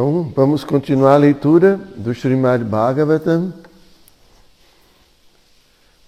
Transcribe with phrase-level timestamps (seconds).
[0.00, 3.52] Então, vamos continuar a leitura do Srimad Bhagavatam.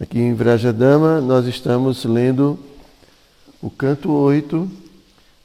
[0.01, 2.57] Aqui em Vrajadama, nós estamos lendo
[3.61, 4.71] o canto 8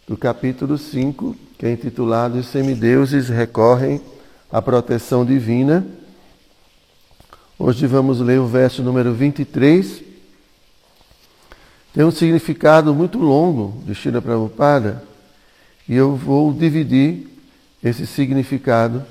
[0.08, 4.00] do capítulo 5, que é intitulado Os semideuses recorrem
[4.52, 5.84] à proteção divina.
[7.58, 10.04] Hoje vamos ler o verso número 23.
[11.92, 15.04] Tem um significado muito longo de Shira Prabhupada
[15.90, 17.34] e eu vou dividir
[17.86, 19.04] esse significado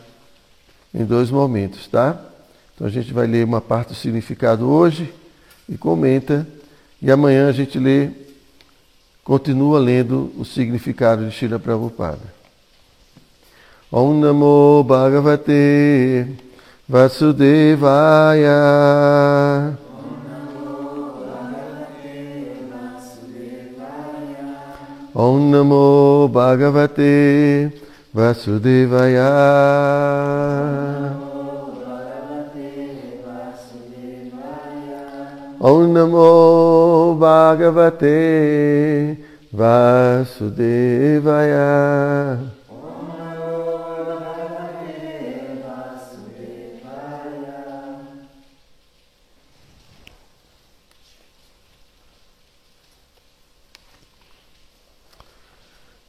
[0.92, 2.20] em dois momentos, tá?
[2.74, 5.14] Então a gente vai ler uma parte do significado hoje
[5.68, 6.44] e comenta,
[7.00, 8.10] e amanhã a gente lê,
[9.22, 12.34] continua lendo o significado de Shira Prabhupada.
[13.92, 16.26] Om Namo Bhagavate
[16.88, 18.50] Vasudevaya.
[25.14, 27.83] Om Namo Bhagavate Vasudevaya.
[35.58, 38.06] Om Namo Bhagavate
[39.52, 40.44] Vasudevaya.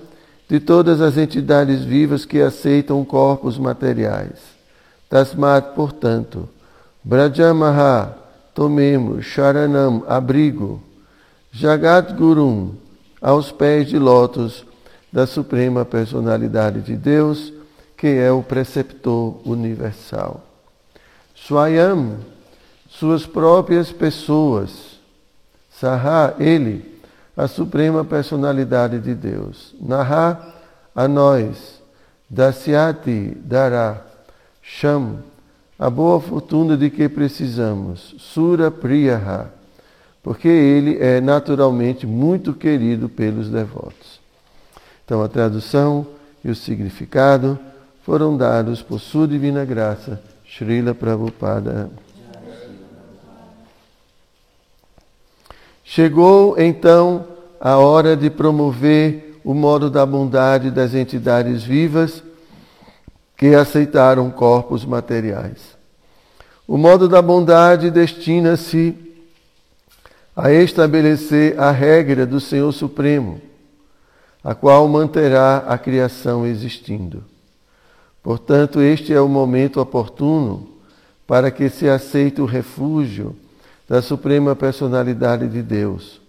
[0.48, 4.38] de todas as entidades vivas que aceitam corpos materiais.
[5.08, 6.48] Tasmat, portanto,
[7.02, 8.16] Brajamaha,
[8.54, 10.82] tomemos, Sharanam, abrigo,
[11.52, 12.72] Jagat Gurum,
[13.20, 14.64] aos pés de lótus
[15.12, 17.52] da Suprema Personalidade de Deus,
[17.96, 20.44] que é o preceptor universal.
[21.34, 22.18] Swayam,
[22.98, 24.98] suas próprias pessoas.
[25.70, 27.00] Saha, ele,
[27.36, 29.74] a suprema personalidade de Deus.
[29.80, 30.54] Naha,
[30.94, 31.82] a nós.
[32.30, 34.00] Dasyati, dará.
[34.62, 35.18] Sham,
[35.78, 38.14] a boa fortuna de que precisamos.
[38.18, 39.50] Sura Priyaha,
[40.22, 44.20] porque ele é naturalmente muito querido pelos devotos.
[45.04, 46.06] Então a tradução
[46.42, 47.58] e o significado
[48.04, 51.90] foram dados por sua divina graça Srila Prabhupada.
[55.84, 57.26] Chegou então
[57.60, 62.22] a hora de promover o modo da bondade das entidades vivas
[63.36, 65.76] que aceitaram corpos materiais.
[66.66, 68.96] O modo da bondade destina-se
[70.34, 73.40] a estabelecer a regra do Senhor Supremo,
[74.42, 77.22] a qual manterá a criação existindo.
[78.22, 80.66] Portanto, este é o momento oportuno
[81.26, 83.36] para que se aceite o refúgio
[83.88, 86.20] da Suprema Personalidade de Deus.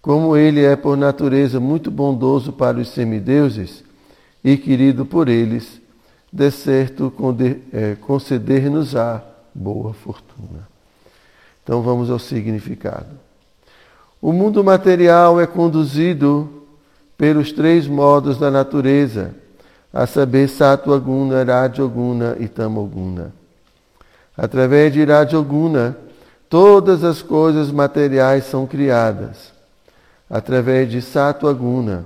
[0.00, 3.84] Como ele é por natureza muito bondoso para os semideuses
[4.42, 5.80] e querido por eles,
[6.32, 7.12] de certo
[7.72, 9.22] é, conceder-nos-á
[9.54, 10.68] boa fortuna.
[11.62, 13.20] Então vamos ao significado.
[14.20, 16.64] O mundo material é conduzido
[17.16, 19.34] pelos três modos da natureza
[19.92, 23.32] a saber Sattva-guna, Rajoguna e Tamoguna.
[24.36, 25.96] Através de Rajoguna,
[26.52, 29.50] todas as coisas materiais são criadas.
[30.28, 32.04] Através de Sattva-guna,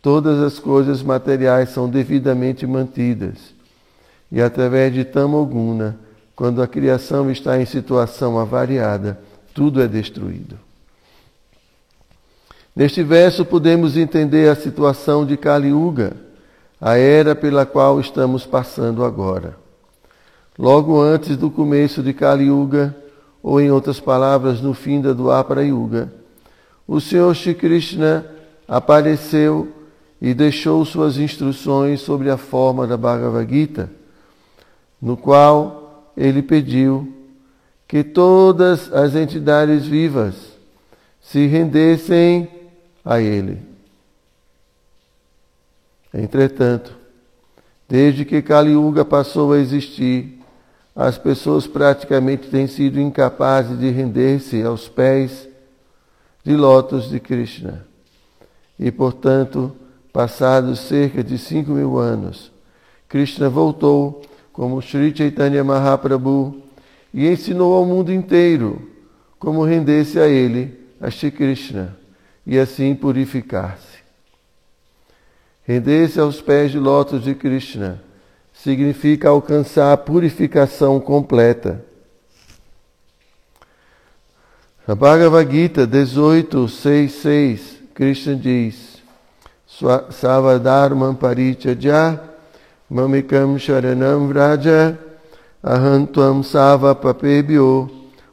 [0.00, 3.52] todas as coisas materiais são devidamente mantidas.
[4.32, 5.98] E através de Tamoguna,
[6.34, 9.20] quando a criação está em situação avariada,
[9.52, 10.58] tudo é destruído.
[12.74, 16.16] Neste verso podemos entender a situação de Kali Yuga
[16.80, 19.56] a era pela qual estamos passando agora.
[20.58, 23.03] Logo antes do começo de Kali Yuga,
[23.44, 26.10] ou em outras palavras, no fim da Dwapara Yuga,
[26.88, 28.24] o Senhor Shri Krishna
[28.66, 29.70] apareceu
[30.18, 33.90] e deixou suas instruções sobre a forma da Bhagavad Gita,
[35.00, 37.12] no qual ele pediu
[37.86, 40.34] que todas as entidades vivas
[41.20, 42.48] se rendessem
[43.04, 43.60] a ele.
[46.14, 46.96] Entretanto,
[47.86, 50.40] desde que Kali Yuga passou a existir,
[50.94, 55.48] as pessoas praticamente têm sido incapazes de render-se aos pés
[56.44, 57.84] de lótus de Krishna.
[58.78, 59.74] E, portanto,
[60.12, 62.52] passados cerca de cinco mil anos,
[63.08, 66.62] Krishna voltou como Sri Chaitanya Mahaprabhu
[67.12, 68.90] e ensinou ao mundo inteiro
[69.38, 71.96] como render-se a ele, a Shri Krishna,
[72.46, 73.98] e assim purificar-se.
[75.64, 78.03] Render-se aos pés de lótus de Krishna
[78.64, 81.84] significa alcançar a purificação completa.
[84.88, 87.60] A Bhagavad Gita 18.6.6,
[87.94, 89.02] Krishna diz,
[90.10, 92.18] Savadharman parichaja
[92.90, 94.98] mamikam sharanam vraja
[95.62, 97.90] ahantuam sava papebyo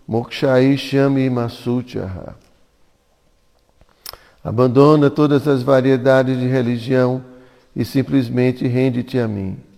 [0.08, 2.36] mokshaishyami masuchaha.
[4.42, 7.22] Abandona todas as variedades de religião
[7.76, 9.71] e simplesmente rende-te a mim.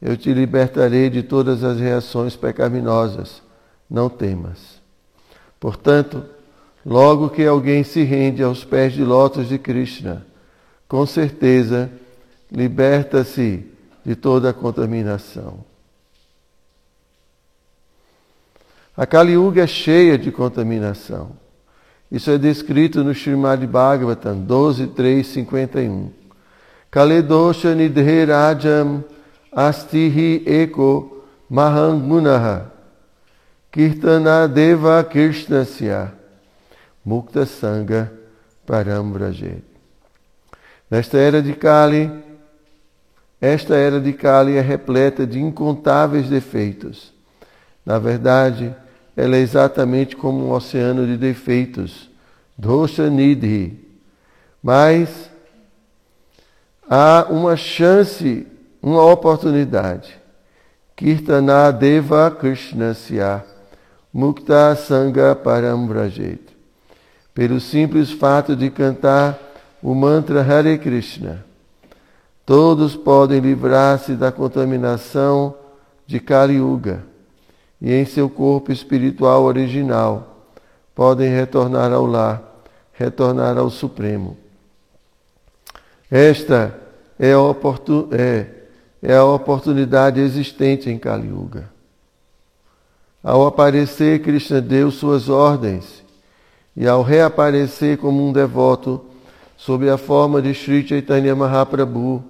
[0.00, 3.42] Eu te libertarei de todas as reações pecaminosas.
[3.88, 4.80] Não temas.
[5.58, 6.24] Portanto,
[6.86, 10.26] logo que alguém se rende aos pés de lótus de Krishna,
[10.88, 11.90] com certeza
[12.50, 13.66] liberta-se
[14.04, 15.64] de toda a contaminação.
[18.96, 21.32] A Kali Yuga é cheia de contaminação.
[22.10, 26.10] Isso é descrito no Srimad Bhagavatam 12, 3, 51.
[26.90, 29.04] Kaledosha nidhe rajam
[29.52, 32.70] astihi eko mahangunaha
[33.72, 36.12] kirtana deva krishnasya
[37.04, 38.10] mukta sangha
[38.66, 39.62] parambrajet.
[40.90, 42.10] Nesta era de Kali,
[43.40, 47.12] esta era de Kali é repleta de incontáveis defeitos.
[47.86, 48.74] Na verdade,
[49.16, 52.10] ela é exatamente como um oceano de defeitos,
[52.56, 53.78] dosha nidhi.
[54.62, 55.30] Mas
[56.88, 58.46] há uma chance
[58.82, 60.18] uma oportunidade.
[60.96, 63.44] Kirtana Deva Krishnasya
[64.12, 66.40] Mukta Sangha Parambrajet.
[67.32, 69.38] Pelo simples fato de cantar
[69.82, 71.44] o mantra Hare Krishna,
[72.44, 75.54] todos podem livrar-se da contaminação
[76.06, 77.02] de Kali Yuga
[77.80, 80.44] e em seu corpo espiritual original
[80.94, 82.42] podem retornar ao lar,
[82.92, 84.36] retornar ao Supremo.
[86.10, 86.78] Esta
[87.18, 88.08] é a, oportun...
[88.10, 88.59] é
[89.02, 91.70] é a oportunidade existente em Kali Yuga.
[93.22, 96.02] Ao aparecer, Krishna deu suas ordens
[96.76, 99.04] e ao reaparecer como um devoto
[99.56, 102.24] sob a forma de Sri Chaitanya Mahaprabhu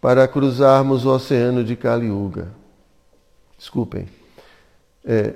[0.00, 2.48] para cruzarmos o oceano de Kali Yuga.
[3.58, 4.06] Desculpem.
[5.04, 5.34] É,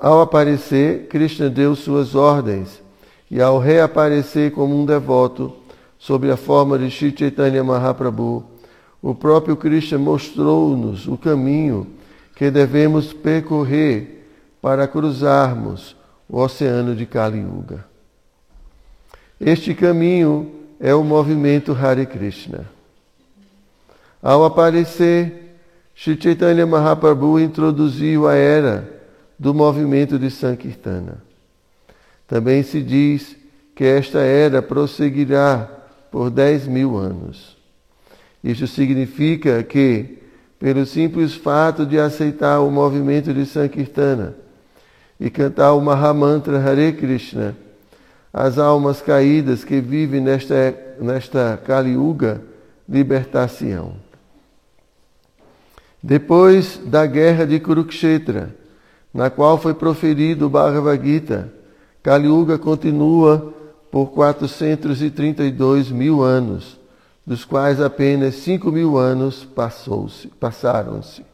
[0.00, 2.80] ao aparecer, Krishna deu suas ordens
[3.30, 5.56] e ao reaparecer como um devoto
[5.98, 8.44] sob a forma de Sri Chaitanya Mahaprabhu
[9.06, 11.86] o próprio Krishna mostrou-nos o caminho
[12.34, 14.26] que devemos percorrer
[14.60, 15.94] para cruzarmos
[16.28, 17.84] o oceano de Kali Yuga.
[19.40, 22.66] Este caminho é o movimento Hare Krishna.
[24.20, 25.56] Ao aparecer,
[25.94, 28.92] Sri Chaitanya Mahaprabhu introduziu a era
[29.38, 31.22] do movimento de Sankirtana.
[32.26, 33.36] Também se diz
[33.72, 35.70] que esta era prosseguirá
[36.10, 37.55] por dez mil anos.
[38.46, 40.18] Isso significa que,
[40.56, 44.36] pelo simples fato de aceitar o movimento de Sankirtana
[45.18, 47.56] e cantar o Mahamantra Hare Krishna,
[48.32, 50.54] as almas caídas que vivem nesta,
[51.00, 52.40] nesta Kali Yuga
[52.88, 53.94] libertar-se-ão.
[56.00, 58.54] Depois da guerra de Kurukshetra,
[59.12, 61.52] na qual foi proferido o Bhagavad Gita,
[62.00, 63.52] Kali Yuga continua
[63.90, 66.75] por 432 mil anos
[67.26, 69.46] dos quais apenas cinco mil anos
[70.38, 71.24] passaram-se.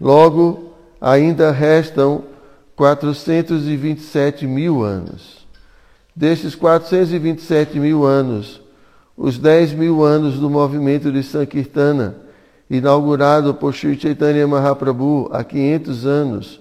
[0.00, 2.24] Logo, ainda restam
[2.74, 5.46] 427 mil anos.
[6.16, 8.62] Destes 427 mil anos,
[9.16, 12.16] os 10 mil anos do movimento de Sankirtana,
[12.70, 16.60] inaugurado por Sri Chaitanya Mahaprabhu há 500 anos,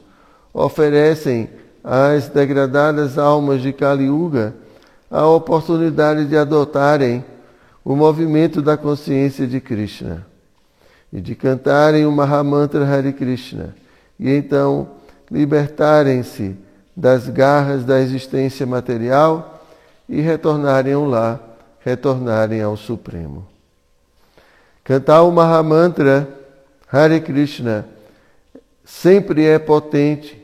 [0.53, 1.49] oferecem
[1.83, 4.55] às degradadas almas de Kali Yuga
[5.09, 7.23] a oportunidade de adotarem
[7.83, 10.25] o movimento da consciência de Krishna
[11.11, 13.75] e de cantarem o Mahamantra Hare Krishna
[14.19, 14.89] e então
[15.29, 16.55] libertarem-se
[16.95, 19.65] das garras da existência material
[20.07, 21.39] e retornarem ao lar,
[21.79, 23.47] retornarem ao Supremo.
[24.83, 26.27] Cantar o Mahamantra
[26.91, 27.85] Hare Krishna
[28.85, 30.41] sempre é potente,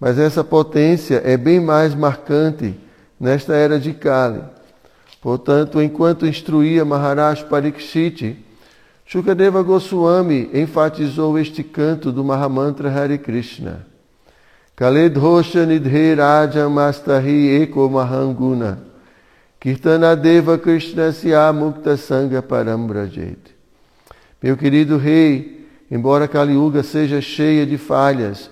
[0.00, 2.74] mas essa potência é bem mais marcante
[3.18, 4.42] nesta era de Kali.
[5.24, 8.36] Portanto, enquanto instruía Maharaj Parikshit,
[9.06, 13.86] Shukadeva Goswami enfatizou este canto do Mahamantra Hare Krishna.
[14.76, 18.80] Kaledhosha Nidhe Raja Mastahi Eko Mahanguna
[19.58, 23.54] Kirtanadeva Krishna Sya Mukta Sangha Parambrajet.
[24.42, 28.50] Meu querido rei, embora Kali Yuga seja cheia de falhas,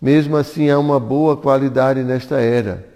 [0.00, 2.86] mesmo assim há uma boa qualidade nesta era.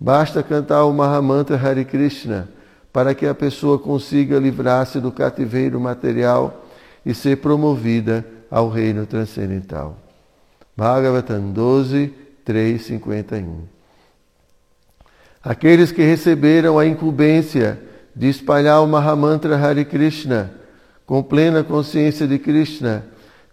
[0.00, 2.48] Basta cantar o Mahamantra Hare Krishna
[2.92, 6.66] para que a pessoa consiga livrar-se do cativeiro material
[7.04, 9.96] e ser promovida ao reino transcendental.
[10.76, 12.12] Bhagavatam 12,
[12.44, 13.60] 3, 51.
[15.42, 17.80] Aqueles que receberam a incumbência
[18.14, 20.52] de espalhar o Mahamantra Hare Krishna
[21.06, 23.04] com plena consciência de Krishna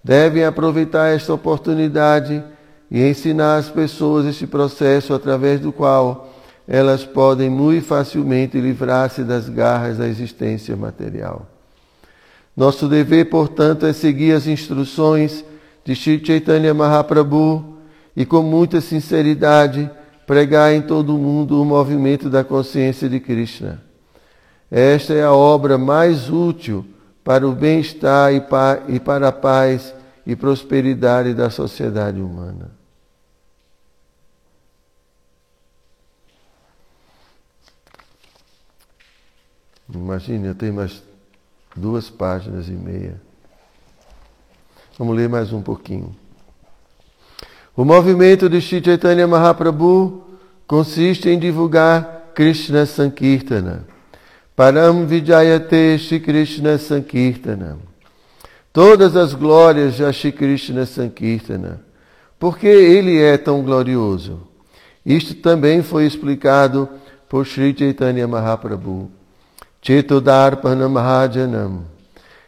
[0.04, 2.44] devem aproveitar esta oportunidade
[2.92, 6.30] e ensinar às pessoas este processo através do qual
[6.72, 11.48] elas podem muito facilmente livrar-se das garras da existência material.
[12.56, 15.44] Nosso dever, portanto, é seguir as instruções
[15.84, 17.78] de Sri Chaitanya Mahaprabhu
[18.16, 19.90] e, com muita sinceridade,
[20.28, 23.82] pregar em todo o mundo o movimento da consciência de Krishna.
[24.70, 26.86] Esta é a obra mais útil
[27.24, 28.32] para o bem-estar
[28.88, 29.92] e para a paz
[30.24, 32.79] e prosperidade da sociedade humana.
[39.94, 41.02] Imagine, eu tenho mais
[41.76, 43.20] duas páginas e meia.
[44.98, 46.16] Vamos ler mais um pouquinho.
[47.76, 50.24] O movimento de Sri Chaitanya Mahaprabhu
[50.68, 53.86] consiste em divulgar Krishna Sankirtana.
[54.56, 57.80] Param Vijayate Shri Krishna Sankirtana.
[58.74, 61.82] Todas as glórias de Shri Krishna Sankirtana.
[62.38, 64.42] Por que ele é tão glorioso?
[65.06, 66.88] Isto também foi explicado
[67.28, 69.19] por Sri Chaitanya Mahaprabhu.
[69.82, 71.84] Chetodarpana Mahajanam.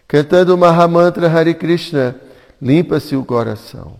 [0.07, 2.15] Cantando o Mahamantra Hare Krishna,
[2.61, 3.93] limpa-se o coração.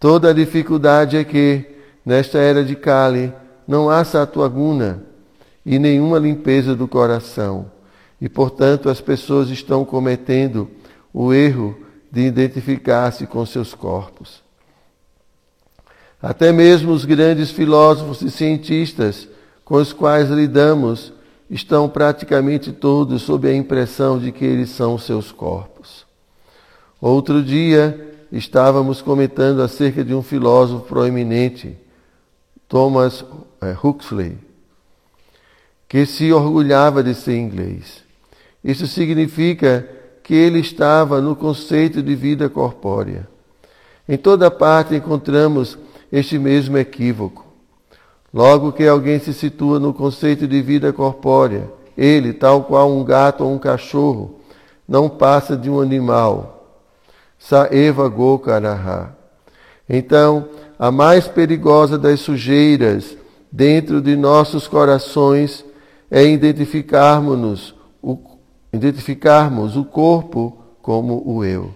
[0.00, 1.64] Toda a dificuldade é que,
[2.04, 3.32] nesta era de Kali,
[3.66, 5.02] não há satuaguna
[5.64, 7.70] e nenhuma limpeza do coração.
[8.20, 10.68] E, portanto, as pessoas estão cometendo
[11.14, 11.76] o erro
[12.10, 14.42] de identificar-se com seus corpos.
[16.20, 19.28] Até mesmo os grandes filósofos e cientistas
[19.64, 21.12] com os quais lidamos
[21.52, 26.06] estão praticamente todos sob a impressão de que eles são seus corpos.
[26.98, 31.76] Outro dia estávamos comentando acerca de um filósofo proeminente,
[32.66, 33.22] Thomas
[33.60, 34.38] eh, Huxley,
[35.86, 38.02] que se orgulhava de ser inglês.
[38.64, 39.86] Isso significa
[40.22, 43.28] que ele estava no conceito de vida corpórea.
[44.08, 45.78] Em toda parte encontramos
[46.10, 47.51] este mesmo equívoco.
[48.32, 53.44] Logo que alguém se situa no conceito de vida corpórea, ele, tal qual um gato
[53.44, 54.40] ou um cachorro,
[54.88, 56.80] não passa de um animal.
[57.38, 59.14] Saeva Gokaraha.
[59.88, 60.48] Então,
[60.78, 63.16] a mais perigosa das sujeiras
[63.50, 65.64] dentro de nossos corações
[66.10, 68.18] é identificarmos o,
[68.72, 71.74] identificarmos o corpo como o eu.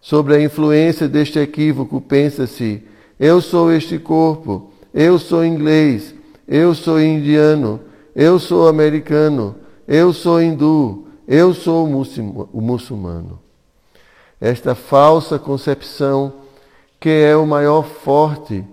[0.00, 2.82] Sobre a influência deste equívoco, pensa-se:
[3.18, 6.14] eu sou este corpo eu sou inglês,
[6.46, 7.80] eu sou indiano,
[8.14, 9.56] eu sou americano,
[9.88, 13.40] eu sou hindu, eu sou o muçulmano.
[14.40, 16.32] Esta falsa concepção,
[17.00, 18.64] que é o maior forte,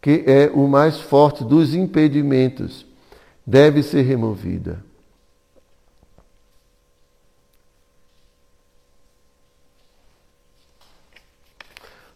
[0.00, 2.86] que é o mais forte dos impedimentos,
[3.44, 4.86] deve ser removida.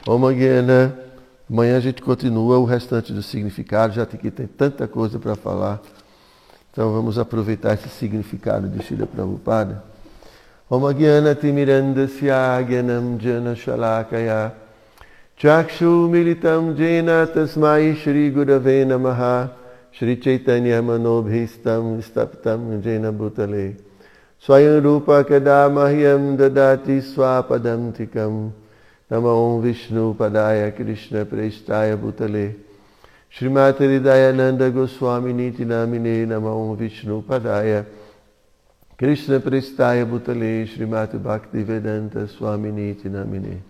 [0.07, 1.02] Om Gyana
[1.53, 5.83] Amanhã a gente continua o restante do significado, já que tem tanta coisa para falar.
[6.73, 9.85] Então vamos aproveitar esse significado de Shila Prabhupada.
[10.71, 14.55] Om Agyana Timirandasya Gyanam Jana Shalakaya
[15.37, 19.51] Chakshu Militam Jena Tasmai Shri Gurave Namaha
[19.91, 23.77] Shri Chaitanya Manobhistam Staptam Jena Bhutale
[24.41, 28.53] Swayam Rupa Kadamahyam Dadati Swapadam Tikam
[29.13, 32.55] Namo Vishnu Padaya Krishna Prestaya Bhutale
[33.31, 37.85] Srimati Hridayananda Goswami Niti Namine Namo Vishnu Padaya
[38.97, 43.61] Krishna Prestaya Bhutale Srimati Bhakti Vedanta Swami Niti Namine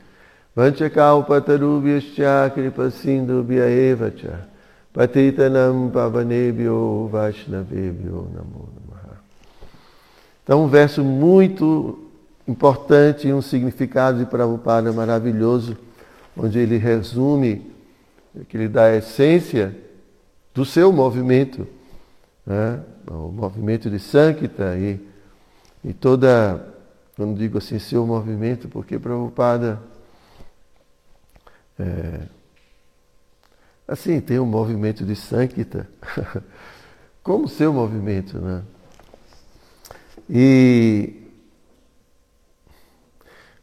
[0.56, 4.46] Vanchakalpatarubhyascha kripasindubhya eva cha
[4.94, 9.18] patitanam pavanebhyo vaishnavebhyo namo namaha.
[10.44, 12.01] Então um verso muito
[12.46, 15.76] importante e um significado de Prabhupada maravilhoso,
[16.36, 17.70] onde ele resume,
[18.48, 19.76] que ele dá a essência
[20.54, 21.66] do seu movimento,
[22.46, 22.80] né?
[23.10, 25.00] o movimento de Sankita e,
[25.84, 26.74] e toda,
[27.16, 29.80] quando digo assim, seu movimento, porque Prabhupada
[31.78, 32.20] é,
[33.86, 35.88] assim, tem um movimento de Sankita,
[37.22, 38.62] como seu movimento, né?
[40.28, 41.21] E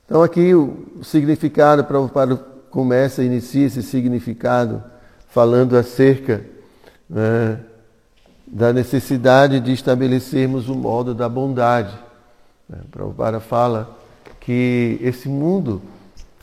[0.09, 2.35] então aqui o significado, Prabhupada
[2.71, 4.83] começa, inicia esse significado
[5.27, 6.43] falando acerca
[7.07, 7.59] né,
[8.47, 11.95] da necessidade de estabelecermos o modo da bondade.
[12.67, 12.79] Né?
[12.89, 13.95] Prabhupada fala
[14.39, 15.79] que esse mundo,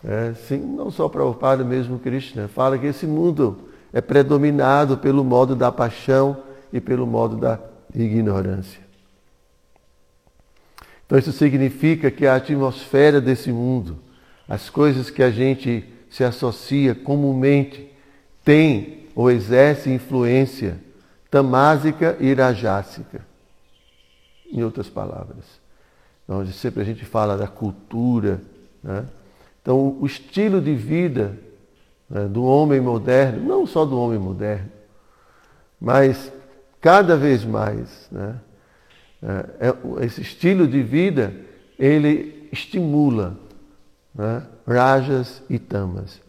[0.05, 3.59] é, sim, não só Prabhupada, mesmo Krishna, fala que esse mundo
[3.93, 6.37] é predominado pelo modo da paixão
[6.73, 7.59] e pelo modo da
[7.93, 8.86] ignorância.
[11.07, 13.99] Então, isso significa que a atmosfera desse mundo,
[14.49, 17.89] as coisas que a gente se associa comumente,
[18.45, 20.79] tem ou exerce influência
[21.31, 23.25] tamásica e irajásica.
[24.53, 25.45] Em outras palavras.
[26.25, 28.41] Então, sempre a gente fala da cultura.
[28.83, 29.05] Né?
[29.61, 31.37] Então, o estilo de vida
[32.09, 34.71] né, do homem moderno, não só do homem moderno,
[35.81, 36.33] mas
[36.81, 38.37] cada vez mais, né,
[40.03, 41.35] esse estilo de vida,
[41.79, 43.39] ele estimula
[44.15, 46.21] né, rajas e tamas.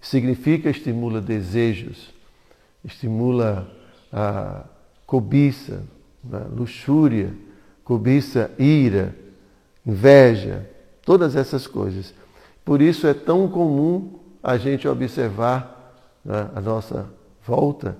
[0.00, 2.12] Significa estimula desejos,
[2.84, 3.70] estimula
[4.12, 4.64] a
[5.06, 5.82] cobiça,
[6.22, 7.32] né, luxúria,
[7.82, 9.14] cobiça, ira,
[9.86, 10.68] inveja,
[11.04, 12.14] todas essas coisas.
[12.64, 17.06] Por isso é tão comum a gente observar né, a nossa
[17.46, 17.96] volta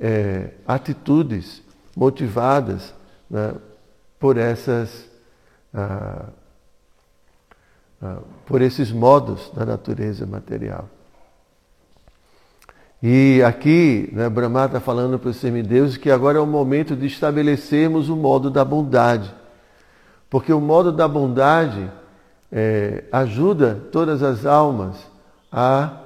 [0.00, 1.62] é, atitudes
[1.96, 2.94] motivadas
[3.30, 3.54] né,
[4.18, 5.08] por essas
[5.72, 6.26] ah,
[8.00, 10.88] ah, por esses modos da natureza material.
[13.02, 17.06] E aqui, né, Brahma está falando para os semideuses que agora é o momento de
[17.06, 19.32] estabelecermos o modo da bondade.
[20.30, 21.90] Porque o modo da bondade
[22.52, 24.96] é, ajuda todas as almas
[25.50, 26.00] a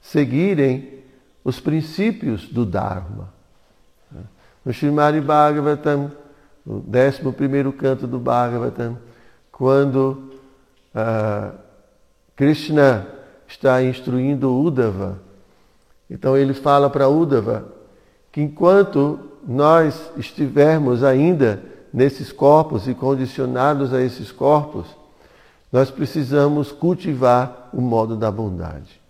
[0.00, 1.02] seguirem
[1.44, 3.32] os princípios do Dharma.
[4.64, 6.12] No Srimad Bhagavatam,
[6.64, 8.96] no décimo primeiro canto do Bhagavatam,
[9.50, 10.30] quando
[10.94, 11.56] uh,
[12.36, 13.06] Krishna
[13.46, 15.18] está instruindo Uddhava,
[16.08, 17.66] então ele fala para Uddhava
[18.30, 24.86] que enquanto nós estivermos ainda nesses corpos e condicionados a esses corpos,
[25.70, 29.00] nós precisamos cultivar o modo da bondade.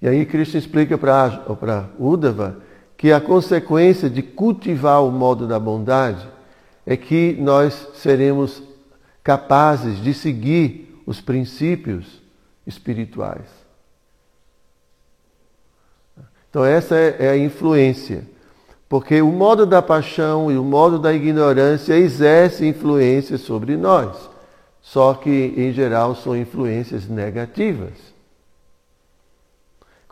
[0.00, 2.56] E aí Krishna explica para Uddhava
[3.02, 6.24] que a consequência de cultivar o modo da bondade
[6.86, 8.62] é que nós seremos
[9.24, 12.22] capazes de seguir os princípios
[12.64, 13.48] espirituais.
[16.48, 18.24] Então, essa é a influência.
[18.88, 24.30] Porque o modo da paixão e o modo da ignorância exerce influência sobre nós.
[24.80, 28.11] Só que, em geral, são influências negativas.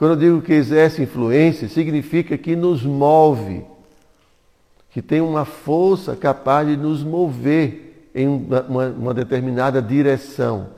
[0.00, 3.62] Quando eu digo que exerce influência, significa que nos move,
[4.88, 10.68] que tem uma força capaz de nos mover em uma, uma determinada direção.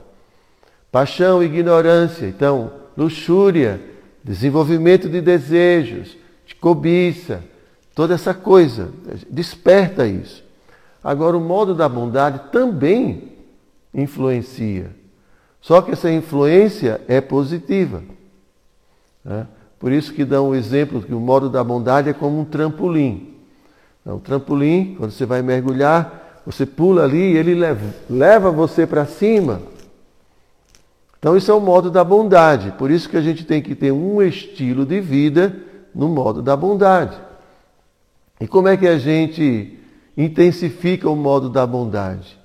[0.91, 3.79] Paixão, ignorância, então, luxúria,
[4.21, 7.45] desenvolvimento de desejos, de cobiça,
[7.95, 8.91] toda essa coisa,
[9.29, 10.43] desperta isso.
[11.01, 13.31] Agora, o modo da bondade também
[13.93, 14.91] influencia.
[15.61, 18.03] Só que essa influência é positiva.
[19.23, 19.47] Né?
[19.79, 23.35] Por isso que dão o exemplo que o modo da bondade é como um trampolim.
[24.05, 29.05] O trampolim, quando você vai mergulhar, você pula ali e ele leva, leva você para
[29.05, 29.61] cima.
[31.17, 32.71] Então isso é o modo da bondade.
[32.77, 35.55] Por isso que a gente tem que ter um estilo de vida
[35.95, 37.17] no modo da bondade.
[38.41, 39.79] E como é que a gente
[40.17, 42.37] intensifica o modo da bondade?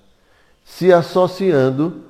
[0.64, 2.02] Se associando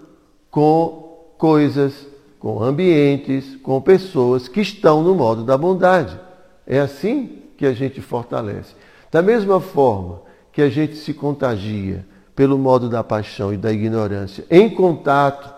[0.50, 2.07] com coisas
[2.38, 6.18] com ambientes, com pessoas que estão no modo da bondade.
[6.66, 8.74] É assim que a gente fortalece.
[9.11, 10.20] Da mesma forma
[10.53, 15.53] que a gente se contagia pelo modo da paixão e da ignorância, em contato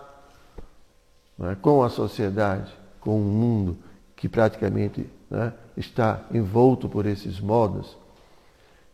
[1.43, 3.77] é, com a sociedade, com o mundo
[4.15, 7.97] que praticamente né, está envolto por esses modos.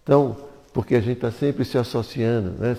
[0.04, 0.36] Então,
[0.74, 2.76] porque a gente está sempre se associando, né,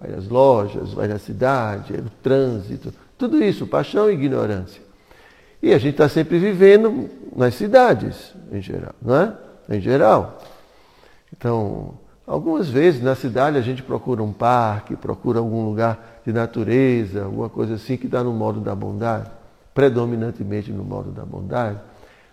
[0.00, 2.92] vai às lojas, vai na cidade, é no trânsito,
[3.24, 4.82] Tudo isso, paixão e ignorância.
[5.62, 9.32] E a gente está sempre vivendo nas cidades, em geral, não é?
[9.70, 10.42] Em geral.
[11.34, 11.94] Então,
[12.26, 17.48] algumas vezes na cidade a gente procura um parque, procura algum lugar de natureza, alguma
[17.48, 19.30] coisa assim que está no modo da bondade,
[19.72, 21.78] predominantemente no modo da bondade.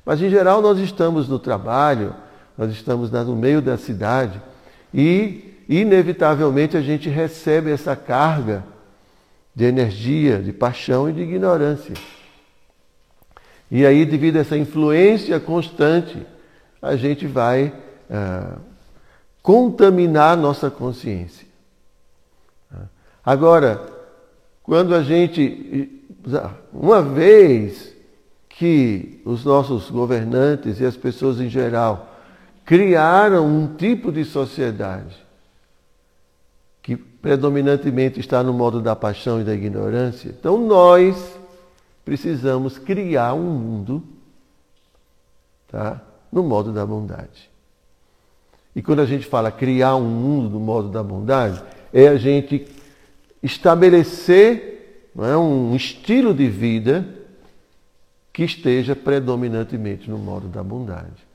[0.06, 2.14] Mas em geral nós estamos no trabalho,
[2.58, 4.42] nós estamos no meio da cidade
[4.94, 8.71] e inevitavelmente a gente recebe essa carga
[9.56, 11.94] de energia, de paixão e de ignorância.
[13.70, 16.26] E aí, devido a essa influência constante,
[16.82, 17.74] a gente vai
[18.10, 18.58] ah,
[19.42, 21.48] contaminar nossa consciência.
[23.24, 23.86] Agora,
[24.64, 26.04] quando a gente,
[26.74, 27.96] uma vez
[28.50, 32.16] que os nossos governantes e as pessoas em geral
[32.66, 35.21] criaram um tipo de sociedade
[37.22, 41.40] predominantemente está no modo da paixão e da ignorância, então nós
[42.04, 44.04] precisamos criar um mundo
[45.68, 47.50] tá, no modo da bondade.
[48.76, 51.62] E quando a gente fala criar um mundo no modo da bondade,
[51.94, 52.68] é a gente
[53.44, 54.72] estabelecer
[55.14, 57.06] não é, um estilo de vida
[58.32, 61.30] que esteja predominantemente no modo da bondade.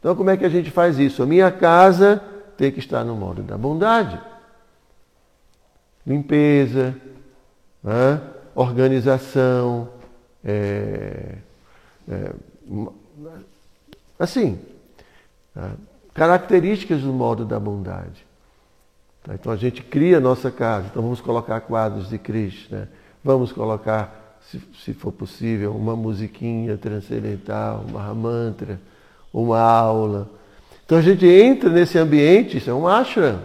[0.00, 1.22] Então, como é que a gente faz isso?
[1.22, 2.22] A minha casa
[2.56, 4.18] tem que estar no modo da bondade.
[6.08, 6.96] Limpeza,
[7.84, 8.18] né?
[8.54, 9.90] organização,
[10.42, 11.34] é,
[12.08, 12.32] é,
[14.18, 14.58] assim,
[15.54, 15.72] tá?
[16.14, 18.26] características do modo da bondade.
[19.22, 19.34] Tá?
[19.34, 22.88] Então a gente cria a nossa casa, então vamos colocar quadros de Cristo, né?
[23.22, 28.80] vamos colocar, se, se for possível, uma musiquinha transcendental, uma mantra,
[29.30, 30.26] uma aula.
[30.86, 33.40] Então a gente entra nesse ambiente, isso é um ashram.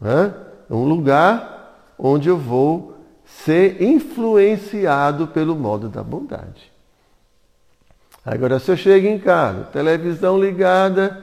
[0.00, 0.34] Né?
[0.72, 6.72] É um lugar onde eu vou ser influenciado pelo modo da bondade.
[8.24, 11.22] Agora, se eu chego em casa, televisão ligada,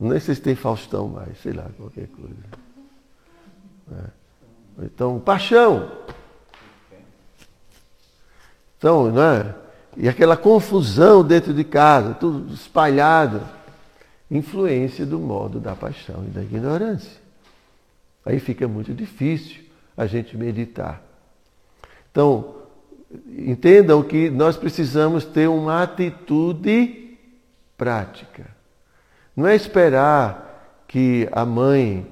[0.00, 2.34] nem sei se tem Faustão mais, sei lá, qualquer coisa.
[3.92, 4.84] É.
[4.86, 5.92] Então, paixão.
[8.76, 9.54] Então, não é?
[9.96, 13.40] E aquela confusão dentro de casa, tudo espalhado.
[14.28, 17.23] Influência do modo da paixão e da ignorância.
[18.24, 19.62] Aí fica muito difícil
[19.96, 21.02] a gente meditar.
[22.10, 22.54] Então,
[23.28, 27.16] entendam que nós precisamos ter uma atitude
[27.76, 28.46] prática.
[29.36, 32.06] Não é esperar que a mãe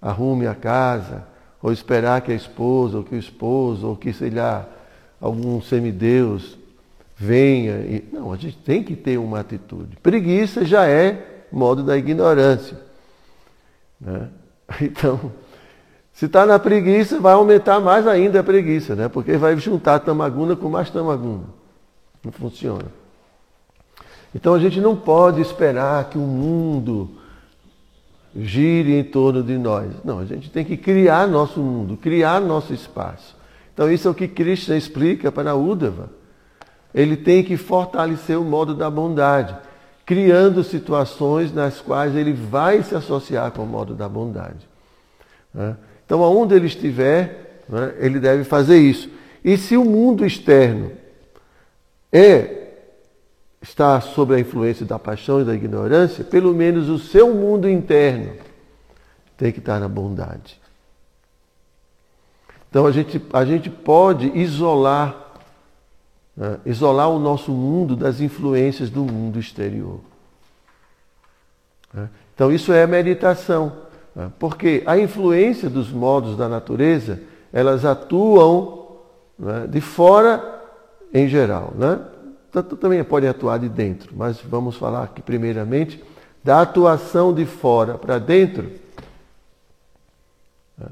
[0.00, 1.26] arrume a casa,
[1.62, 4.68] ou esperar que a esposa, ou que o esposo, ou que, sei lá,
[5.20, 6.56] algum semideus
[7.16, 7.78] venha.
[7.78, 8.08] E...
[8.12, 9.96] Não, a gente tem que ter uma atitude.
[9.96, 12.78] Preguiça já é modo da ignorância.
[14.00, 14.28] Né?
[14.82, 15.32] Então,
[16.18, 19.06] se está na preguiça, vai aumentar mais ainda a preguiça, né?
[19.06, 21.44] Porque vai juntar tamaguna com mais tamaguna.
[22.24, 22.86] Não funciona.
[24.34, 27.08] Então a gente não pode esperar que o mundo
[28.34, 29.92] gire em torno de nós.
[30.04, 33.36] Não, a gente tem que criar nosso mundo, criar nosso espaço.
[33.72, 36.10] Então isso é o que Krishna explica para Uddhava.
[36.92, 39.56] Ele tem que fortalecer o modo da bondade,
[40.04, 44.66] criando situações nas quais ele vai se associar com o modo da bondade.
[45.54, 45.76] Né?
[46.08, 49.10] Então, aonde ele estiver, né, ele deve fazer isso.
[49.44, 50.90] E se o mundo externo
[52.10, 52.70] é
[53.60, 58.32] está sob a influência da paixão e da ignorância, pelo menos o seu mundo interno
[59.36, 60.58] tem que estar na bondade.
[62.70, 65.14] Então a gente, a gente pode isolar,
[66.34, 70.00] né, isolar o nosso mundo das influências do mundo exterior.
[71.92, 72.08] Né.
[72.34, 73.87] Então isso é meditação.
[74.18, 74.32] Né?
[74.36, 77.20] Porque a influência dos modos da natureza,
[77.52, 78.96] elas atuam
[79.38, 80.60] né, de fora
[81.14, 81.72] em geral.
[81.76, 82.00] Né?
[82.50, 86.02] Tanto também podem atuar de dentro, mas vamos falar aqui primeiramente
[86.42, 88.72] da atuação de fora para dentro.
[90.76, 90.88] Né?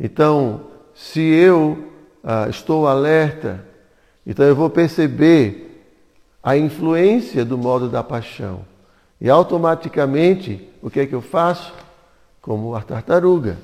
[0.00, 0.62] Então,
[0.94, 1.92] se eu
[2.24, 3.62] ah, estou alerta,
[4.26, 5.84] então eu vou perceber
[6.42, 8.64] a influência do modo da paixão.
[9.20, 11.72] E automaticamente, o que é que eu faço?
[12.42, 13.56] Como a tartaruga.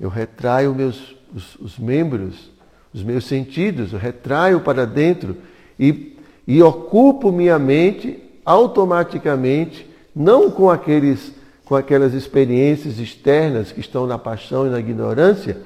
[0.00, 2.50] Eu retraio meus, os, os membros,
[2.92, 5.36] os meus sentidos, eu retraio para dentro
[5.78, 11.32] e, e ocupo minha mente automaticamente, não com, aqueles,
[11.64, 15.58] com aquelas experiências externas que estão na paixão e na ignorância,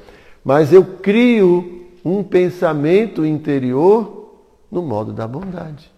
[0.44, 4.34] mas eu crio um pensamento interior
[4.70, 5.90] no modo da bondade.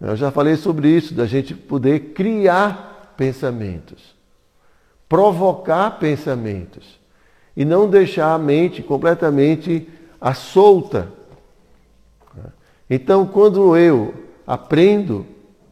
[0.00, 4.15] Eu já falei sobre isso, da gente poder criar pensamentos
[5.08, 6.98] provocar pensamentos
[7.56, 9.88] e não deixar a mente completamente
[10.20, 11.08] à solta.
[12.88, 14.14] Então, quando eu
[14.46, 15.26] aprendo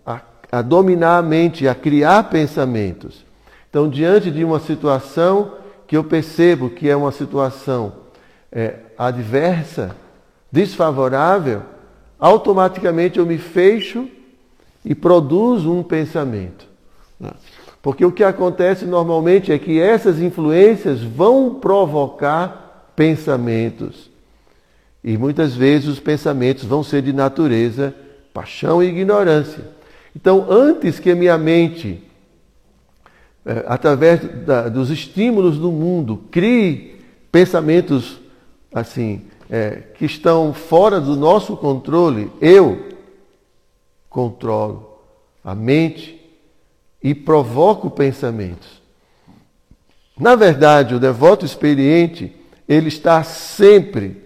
[0.04, 0.20] a,
[0.50, 3.24] a dominar a mente, a criar pensamentos,
[3.68, 5.54] então, diante de uma situação
[5.86, 7.92] que eu percebo que é uma situação
[8.50, 9.96] é, adversa,
[10.50, 11.62] desfavorável,
[12.18, 14.08] automaticamente eu me fecho
[14.84, 16.66] e produzo um pensamento.
[17.84, 24.10] Porque o que acontece normalmente é que essas influências vão provocar pensamentos.
[25.04, 27.94] E muitas vezes os pensamentos vão ser de natureza
[28.32, 29.68] paixão e ignorância.
[30.16, 32.02] Então, antes que minha mente,
[33.44, 34.18] é, através
[34.72, 36.96] dos estímulos do mundo, crie
[37.30, 38.18] pensamentos
[38.72, 42.96] assim é, que estão fora do nosso controle, eu
[44.08, 45.00] controlo
[45.44, 46.23] a mente
[47.04, 48.82] e provoco pensamentos.
[50.18, 52.34] Na verdade, o devoto experiente,
[52.66, 54.24] ele está sempre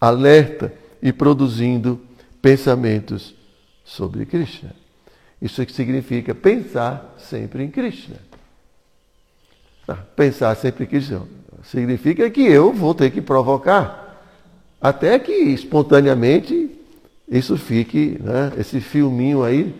[0.00, 2.00] alerta e produzindo
[2.40, 3.34] pensamentos
[3.84, 4.74] sobre Krishna.
[5.42, 8.16] Isso é que significa pensar sempre em Krishna.
[9.86, 11.22] Ah, pensar sempre em Krishna
[11.64, 14.04] significa que eu vou ter que provocar
[14.80, 16.70] até que espontaneamente
[17.28, 19.74] isso fique, né, esse filminho aí,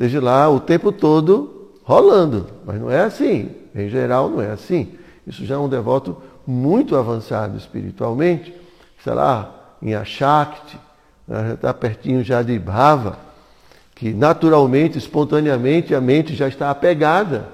[0.00, 2.46] esteja lá o tempo todo rolando.
[2.64, 3.50] Mas não é assim.
[3.74, 4.94] Em geral, não é assim.
[5.26, 8.54] Isso já é um devoto muito avançado espiritualmente,
[9.04, 10.78] sei lá, em Ashakti,
[11.28, 13.18] né, está pertinho já de Bhava,
[13.94, 17.48] que naturalmente, espontaneamente, a mente já está apegada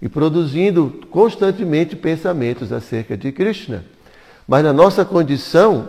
[0.00, 3.84] e produzindo constantemente pensamentos acerca de Krishna.
[4.46, 5.88] Mas na nossa condição,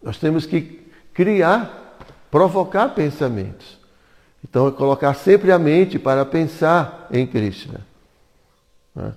[0.00, 1.98] nós temos que criar,
[2.30, 3.81] provocar pensamentos.
[4.52, 7.80] Então, é colocar sempre a mente para pensar em Krishna.
[8.94, 9.14] Né?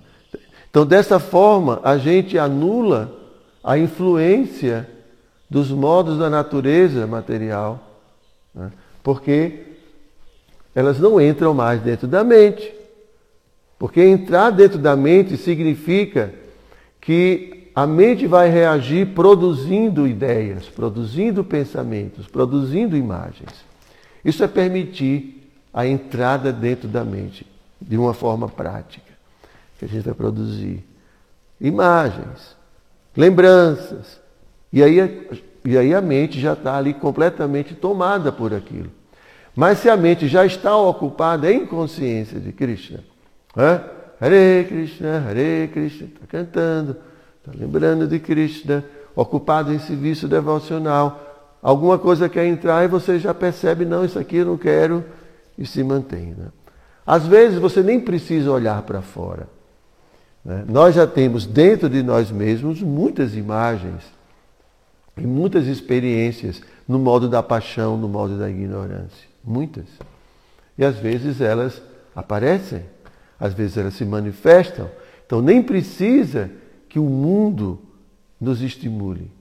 [0.70, 3.12] Então, dessa forma, a gente anula
[3.62, 4.88] a influência
[5.50, 8.00] dos modos da natureza material,
[8.54, 8.72] né?
[9.02, 9.60] porque
[10.74, 12.72] elas não entram mais dentro da mente.
[13.78, 16.32] Porque entrar dentro da mente significa
[16.98, 23.75] que a mente vai reagir produzindo ideias, produzindo pensamentos, produzindo imagens.
[24.26, 27.46] Isso é permitir a entrada dentro da mente
[27.80, 29.12] de uma forma prática,
[29.78, 30.84] que a gente vai produzir
[31.60, 32.56] imagens,
[33.16, 34.20] lembranças.
[34.72, 35.28] E aí,
[35.64, 38.90] e aí a mente já está ali completamente tomada por aquilo.
[39.54, 43.04] Mas se a mente já está ocupada em consciência de Krishna,
[43.56, 43.80] é?
[44.20, 46.96] Hare Krishna, Hare Krishna, está cantando
[47.46, 48.84] Está lembrando de Krishna,
[49.14, 51.25] ocupado em serviço devocional.
[51.66, 55.04] Alguma coisa quer entrar e você já percebe, não, isso aqui eu não quero,
[55.58, 56.26] e se mantém.
[56.26, 56.46] Né?
[57.04, 59.48] Às vezes você nem precisa olhar para fora.
[60.44, 60.64] Né?
[60.68, 64.00] Nós já temos dentro de nós mesmos muitas imagens
[65.16, 69.26] e muitas experiências no modo da paixão, no modo da ignorância.
[69.42, 69.86] Muitas.
[70.78, 71.82] E às vezes elas
[72.14, 72.84] aparecem,
[73.40, 74.88] às vezes elas se manifestam.
[75.26, 76.48] Então nem precisa
[76.88, 77.80] que o mundo
[78.40, 79.32] nos estimule.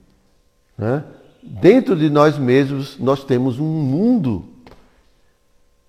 [0.75, 1.03] Né?
[1.45, 4.45] Dentro de nós mesmos, nós temos um mundo.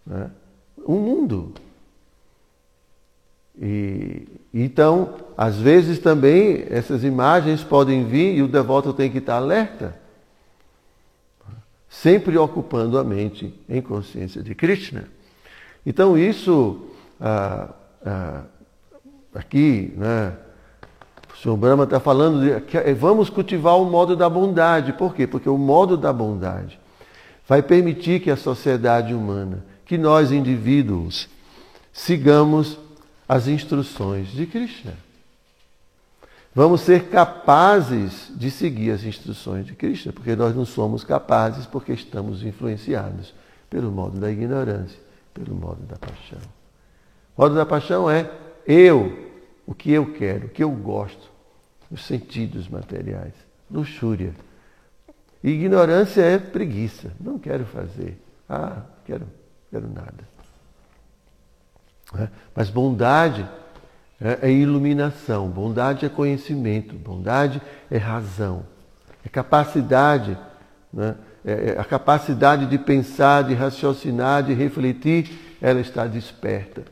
[0.04, 0.30] Né?
[0.86, 1.54] Um mundo.
[3.58, 9.36] E, então, às vezes também essas imagens podem vir e o devoto tem que estar
[9.36, 9.98] alerta,
[11.88, 15.08] sempre ocupando a mente em consciência de Krishna.
[15.86, 16.86] Então, isso
[17.18, 18.42] ah, ah,
[19.34, 20.36] aqui, né,
[21.36, 24.94] o Senhor Brahma está falando de que eh, vamos cultivar o modo da bondade.
[24.94, 25.26] Por quê?
[25.26, 26.80] Porque o modo da bondade
[27.46, 31.28] vai permitir que a sociedade humana, que nós indivíduos,
[31.92, 32.78] sigamos
[33.28, 34.94] as instruções de Krishna.
[36.54, 41.92] Vamos ser capazes de seguir as instruções de Krishna, porque nós não somos capazes porque
[41.92, 43.34] estamos influenciados
[43.68, 44.98] pelo modo da ignorância,
[45.34, 46.40] pelo modo da paixão.
[47.36, 48.30] O modo da paixão é
[48.66, 49.25] eu
[49.66, 51.30] o que eu quero, o que eu gosto,
[51.90, 53.34] os sentidos materiais,
[53.70, 54.32] luxúria.
[55.42, 58.20] ignorância é preguiça, não quero fazer.
[58.48, 59.26] Ah, quero,
[59.70, 60.36] quero nada.
[62.14, 62.28] É?
[62.54, 63.48] Mas bondade
[64.20, 68.64] é, é iluminação, bondade é conhecimento, bondade é razão,
[69.24, 70.38] é capacidade,
[70.92, 71.16] né?
[71.44, 76.84] é, é a capacidade de pensar, de raciocinar, de refletir, ela está desperta,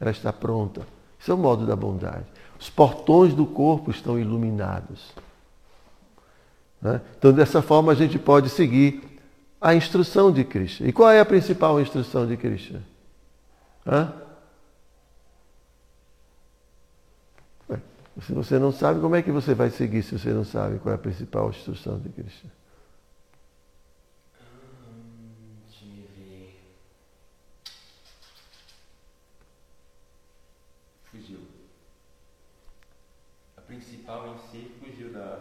[0.00, 0.93] ela está pronta.
[1.24, 2.26] Isso é o modo da bondade.
[2.60, 5.10] Os portões do corpo estão iluminados.
[6.82, 7.00] Né?
[7.16, 9.02] Então, dessa forma, a gente pode seguir
[9.58, 10.86] a instrução de Krishna.
[10.86, 12.82] E qual é a principal instrução de Krishna?
[13.86, 14.12] Hã?
[18.22, 20.92] Se você não sabe, como é que você vai seguir se você não sabe qual
[20.92, 22.50] é a principal instrução de Krishna?
[24.40, 26.60] Hum, deixa eu ver.
[31.10, 31.40] Fugiu.
[33.56, 33.60] A
[34.06, 35.38] em si fugiu da.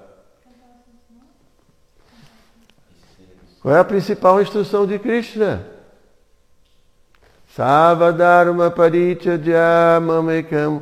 [3.61, 5.67] Qual é a principal instrução de Krishna?
[7.55, 10.81] Savadharma parichadya mamekam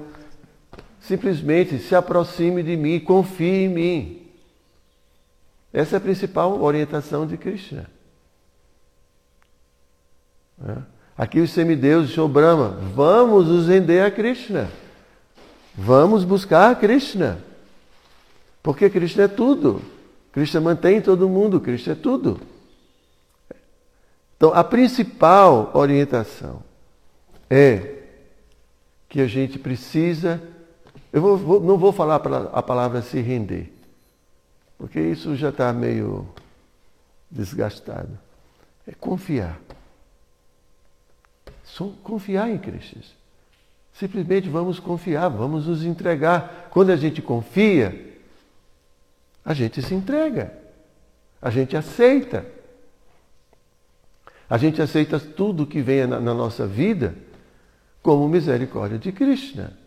[1.01, 4.31] Simplesmente se aproxime de mim, confie em mim.
[5.73, 7.89] Essa é a principal orientação de Krishna.
[10.63, 10.77] É.
[11.17, 14.69] Aqui os semideuses, Senhor Brahma, vamos nos render a Krishna.
[15.75, 17.39] Vamos buscar a Krishna.
[18.61, 19.81] Porque Krishna é tudo.
[20.31, 22.39] Krishna mantém todo mundo, Krishna é tudo.
[24.37, 26.63] Então, a principal orientação
[27.49, 27.99] é
[29.07, 30.41] que a gente precisa
[31.11, 33.71] eu vou, vou, não vou falar a palavra se render,
[34.77, 36.27] porque isso já está meio
[37.29, 38.17] desgastado.
[38.87, 39.59] É confiar.
[41.63, 42.97] Só confiar em Cristo.
[43.93, 46.69] Simplesmente vamos confiar, vamos nos entregar.
[46.71, 48.10] Quando a gente confia,
[49.43, 50.53] a gente se entrega.
[51.41, 52.45] A gente aceita.
[54.49, 57.15] A gente aceita tudo que vem na, na nossa vida
[58.01, 59.77] como misericórdia de Krishna.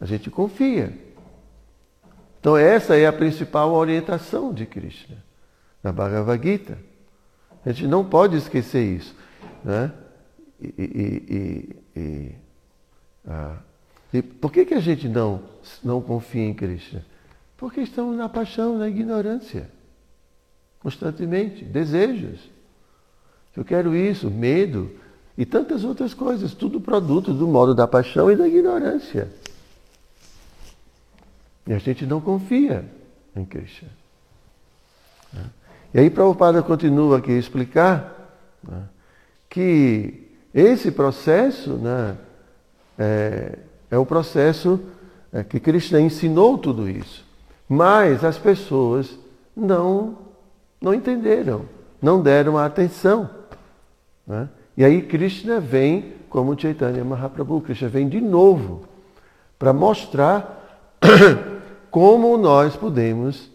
[0.00, 0.92] A gente confia.
[2.40, 5.16] Então, essa é a principal orientação de Krishna,
[5.82, 6.76] na Bhagavad Gita.
[7.64, 9.14] A gente não pode esquecer isso.
[9.62, 9.92] Né?
[10.60, 12.34] E, e, e,
[13.28, 13.58] ah,
[14.12, 15.42] e, por que, que a gente não,
[15.84, 17.04] não confia em Krishna?
[17.62, 19.70] Porque estamos na paixão, na ignorância.
[20.80, 21.64] Constantemente.
[21.64, 22.40] Desejos.
[23.56, 24.90] Eu quero isso, medo
[25.38, 26.54] e tantas outras coisas.
[26.54, 29.30] Tudo produto do modo da paixão e da ignorância.
[31.64, 32.84] E a gente não confia
[33.36, 33.90] em Krishna.
[35.94, 38.88] E aí Prabhupada continua aqui a explicar né,
[39.48, 42.16] que esse processo né,
[42.98, 44.80] é, é o processo
[45.32, 47.30] é, que Krishna ensinou tudo isso.
[47.72, 49.18] Mas as pessoas
[49.56, 50.18] não,
[50.78, 51.64] não entenderam,
[52.02, 53.30] não deram atenção.
[54.26, 54.46] Né?
[54.76, 58.86] E aí Krishna vem, como Chaitanya Mahaprabhu, Krishna vem de novo
[59.58, 60.98] para mostrar
[61.90, 63.50] como nós podemos,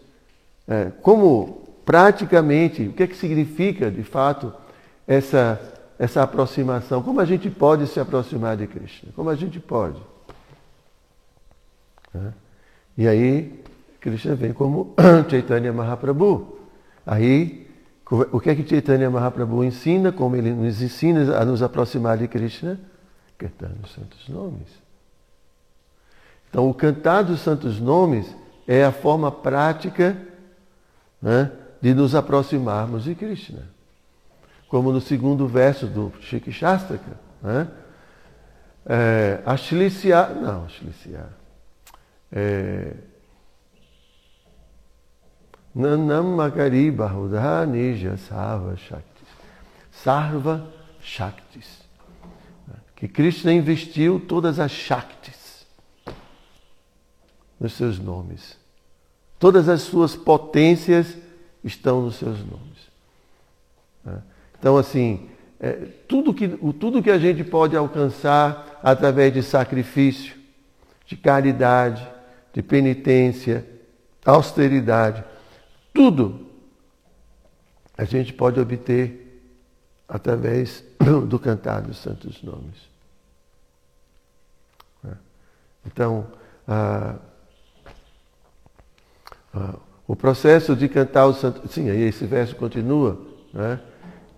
[0.66, 4.52] é, como praticamente, o que, é que significa de fato
[5.06, 5.60] essa,
[5.96, 10.02] essa aproximação, como a gente pode se aproximar de Krishna, como a gente pode.
[12.12, 12.32] É?
[12.96, 13.62] E aí,
[14.00, 14.94] Krishna vem como
[15.28, 16.58] Chaitanya Mahaprabhu.
[17.06, 17.66] Aí,
[18.32, 22.28] o que é que Chaitanya Mahaprabhu ensina, como ele nos ensina a nos aproximar de
[22.28, 22.78] Krishna?
[23.36, 24.68] Cantando os santos nomes.
[26.48, 28.26] Então, o cantar dos santos nomes
[28.66, 30.16] é a forma prática
[31.20, 33.62] né, de nos aproximarmos de Krishna.
[34.68, 37.68] Como no segundo verso do Shikshastaka, né?
[38.90, 39.42] É,
[40.40, 41.26] não, Ashlisya,
[42.32, 42.94] é,
[45.78, 49.28] Nanam Makari Bahudha Nija Sarva Shaktis.
[49.92, 50.66] Sarva
[51.00, 51.78] Shaktis.
[52.96, 55.64] Que Krishna investiu todas as Shaktis
[57.60, 58.56] nos seus nomes.
[59.38, 61.16] Todas as suas potências
[61.62, 62.88] estão nos seus nomes.
[64.04, 64.20] Né?
[64.58, 65.28] Então, assim,
[65.60, 65.72] é,
[66.08, 70.34] tudo, que, tudo que a gente pode alcançar através de sacrifício,
[71.06, 72.04] de caridade,
[72.52, 73.64] de penitência,
[74.24, 75.22] austeridade,
[75.98, 76.46] tudo
[77.96, 79.42] a gente pode obter
[80.08, 80.84] através
[81.26, 82.88] do cantar dos santos nomes.
[85.02, 85.16] Né?
[85.84, 86.28] Então,
[90.06, 91.66] o processo de cantar o santo.
[91.66, 93.20] Sim, aí esse verso continua,
[93.52, 93.80] né?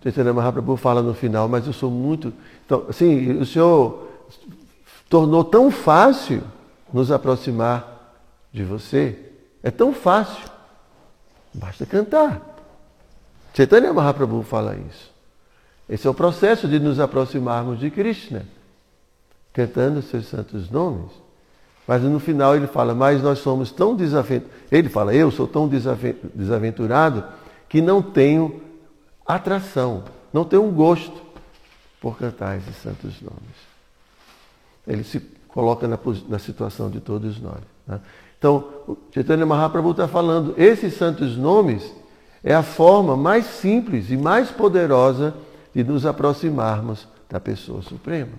[0.02, 2.32] Chaitanya Mahaprabhu fala no final, mas eu sou muito.
[2.64, 4.08] Então, assim, o Senhor
[5.10, 6.42] tornou tão fácil
[6.90, 8.16] nos aproximar
[8.50, 9.30] de você.
[9.62, 10.59] É tão fácil.
[11.52, 12.40] Basta cantar.
[13.54, 15.10] Chaitanya Mahaprabhu fala isso.
[15.88, 18.46] Esse é o processo de nos aproximarmos de Krishna,
[19.52, 21.10] cantando seus santos nomes.
[21.86, 24.62] Mas no final ele fala, mas nós somos tão desaventurados.
[24.70, 27.24] Ele fala, eu sou tão desaventurado
[27.68, 28.62] que não tenho
[29.26, 31.20] atração, não tenho um gosto
[32.00, 33.70] por cantar esses santos nomes.
[34.86, 35.98] Ele se coloca na,
[36.28, 37.60] na situação de todos nós.
[37.86, 38.00] Né?
[38.40, 41.94] Então, Chaitanya Mahaprabhu está falando, esses santos nomes
[42.42, 45.36] é a forma mais simples e mais poderosa
[45.74, 48.32] de nos aproximarmos da pessoa suprema.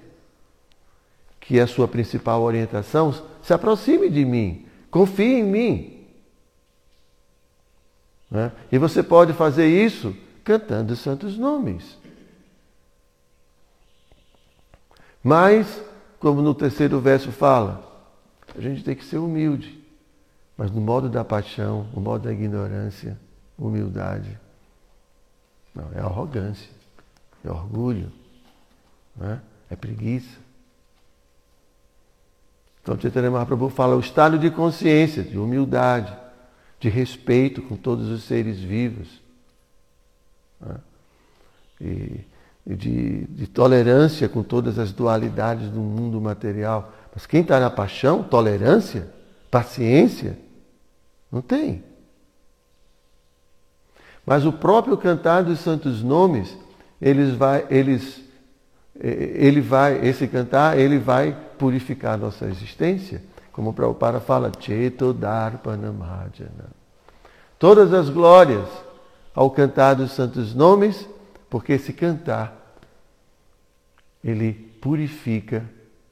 [1.39, 6.07] que é a sua principal orientação, se aproxime de mim, confie em mim.
[8.29, 8.51] Né?
[8.71, 11.97] E você pode fazer isso cantando os santos nomes.
[15.23, 15.81] Mas,
[16.19, 18.07] como no terceiro verso fala,
[18.55, 19.80] a gente tem que ser humilde.
[20.61, 23.17] Mas no modo da paixão, no modo da ignorância,
[23.57, 24.37] humildade.
[25.73, 26.69] Não, é arrogância,
[27.43, 28.11] é orgulho,
[29.15, 29.41] né?
[29.71, 30.37] é preguiça.
[32.79, 36.15] Então, Chaitanya Mahaprabhu fala o estado de consciência, de humildade,
[36.79, 39.19] de respeito com todos os seres vivos.
[40.59, 40.75] Né?
[41.81, 42.19] E,
[42.67, 46.93] e de, de tolerância com todas as dualidades do mundo material.
[47.11, 49.09] Mas quem está na paixão, tolerância,
[49.49, 50.37] paciência,
[51.31, 51.83] não tem.
[54.25, 56.55] Mas o próprio cantar dos santos nomes,
[57.01, 58.21] eles vai, eles,
[58.95, 63.21] ele vai, esse cantar, ele vai purificar nossa existência,
[63.51, 66.69] como o Prabhupada fala, Cheto Darpanamajana.
[67.57, 68.67] Todas as glórias
[69.33, 71.07] ao cantar dos santos nomes,
[71.49, 72.75] porque esse cantar,
[74.23, 75.63] ele purifica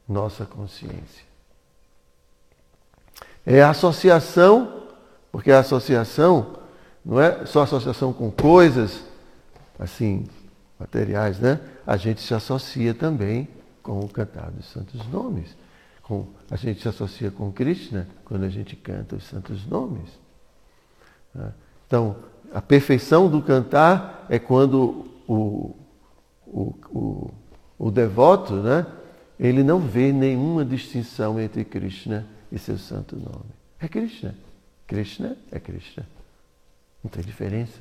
[0.07, 1.23] nossa consciência.
[3.45, 4.78] É a associação,
[5.31, 6.57] porque a associação
[7.03, 9.03] não é só associação com coisas
[9.77, 10.25] assim
[10.79, 11.59] materiais, né?
[11.85, 13.47] A gente se associa também
[13.81, 15.55] com o cantar dos santos nomes.
[16.03, 20.09] Com, a gente se associa com Krishna quando a gente canta os santos nomes.
[21.33, 21.51] Né?
[21.85, 22.15] Então,
[22.53, 25.75] a perfeição do cantar é quando o,
[26.47, 27.31] o, o,
[27.77, 28.85] o devoto, né?
[29.39, 33.51] ele não vê nenhuma distinção entre Krishna e seu santo nome.
[33.79, 34.35] É Krishna.
[34.89, 36.03] Krishna é Krishna.
[37.03, 37.77] Não tem diferença.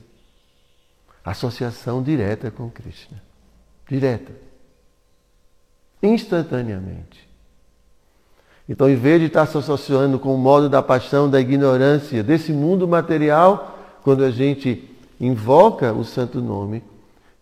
[1.24, 3.20] Associação direta com Krishna.
[3.88, 4.30] Direta.
[6.02, 7.26] Instantaneamente.
[8.68, 12.52] Então, em vez de estar se associando com o modo da paixão, da ignorância, desse
[12.52, 16.84] mundo material, quando a gente invoca o santo nome,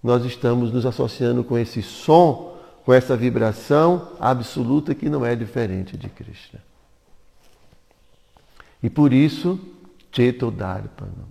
[0.01, 5.97] nós estamos nos associando com esse som, com essa vibração absoluta que não é diferente
[5.97, 6.61] de Krishna.
[8.83, 9.59] E por isso,
[10.13, 11.27] Chetodarpana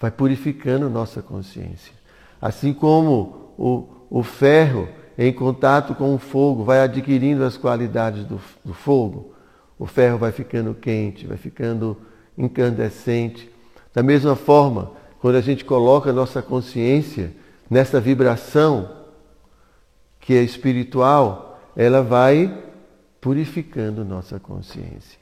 [0.00, 1.92] vai purificando nossa consciência.
[2.40, 4.88] Assim como o, o ferro
[5.18, 9.34] em contato com o fogo vai adquirindo as qualidades do, do fogo,
[9.78, 11.98] o ferro vai ficando quente, vai ficando
[12.38, 13.50] incandescente.
[13.92, 17.34] Da mesma forma, quando a gente coloca a nossa consciência
[17.68, 18.90] nessa vibração
[20.18, 22.64] que é espiritual, ela vai
[23.20, 25.19] purificando nossa consciência.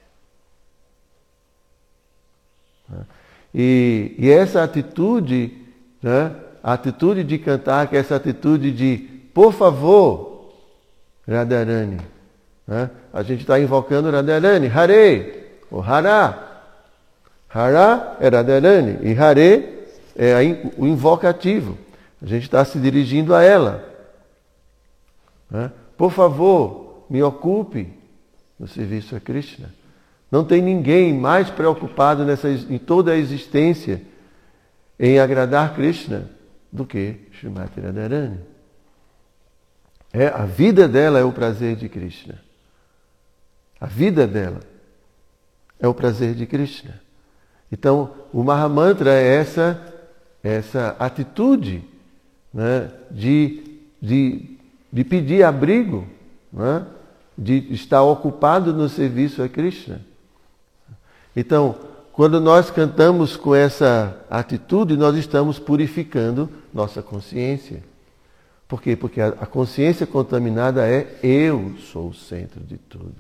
[3.55, 5.53] E, e essa atitude,
[6.03, 8.99] né, a atitude de cantar, que é essa atitude de,
[9.33, 10.53] por favor,
[11.27, 11.99] Radharani.
[12.67, 12.91] Né?
[13.13, 16.47] A gente está invocando Radharani, Hare, ou Hara.
[17.49, 19.87] Hara é Radharani e Hare
[20.17, 20.35] é
[20.77, 21.79] o invocativo.
[22.23, 23.85] A gente está se dirigindo a ela.
[25.51, 25.71] Né?
[25.97, 27.93] Por favor, me ocupe
[28.59, 29.78] no serviço a Krishna.
[30.31, 34.03] Não tem ninguém mais preocupado nessa, em toda a existência
[34.99, 36.29] em agradar Krishna
[36.71, 38.41] do que Srimati Radharani.
[40.13, 42.43] É, a vida dela é o prazer de Krishna.
[43.81, 44.61] A vida dela
[45.79, 47.01] é o prazer de Krishna.
[47.71, 49.95] Então, o Mahamantra é essa,
[50.43, 51.85] essa atitude
[52.53, 54.59] né, de, de,
[54.93, 56.07] de pedir abrigo,
[56.53, 56.87] né,
[57.37, 60.01] de estar ocupado no serviço a Krishna.
[61.39, 61.77] Então,
[62.11, 67.81] quando nós cantamos com essa atitude, nós estamos purificando nossa consciência.
[68.67, 68.97] Por quê?
[68.97, 73.15] Porque a consciência contaminada é eu sou o centro de tudo.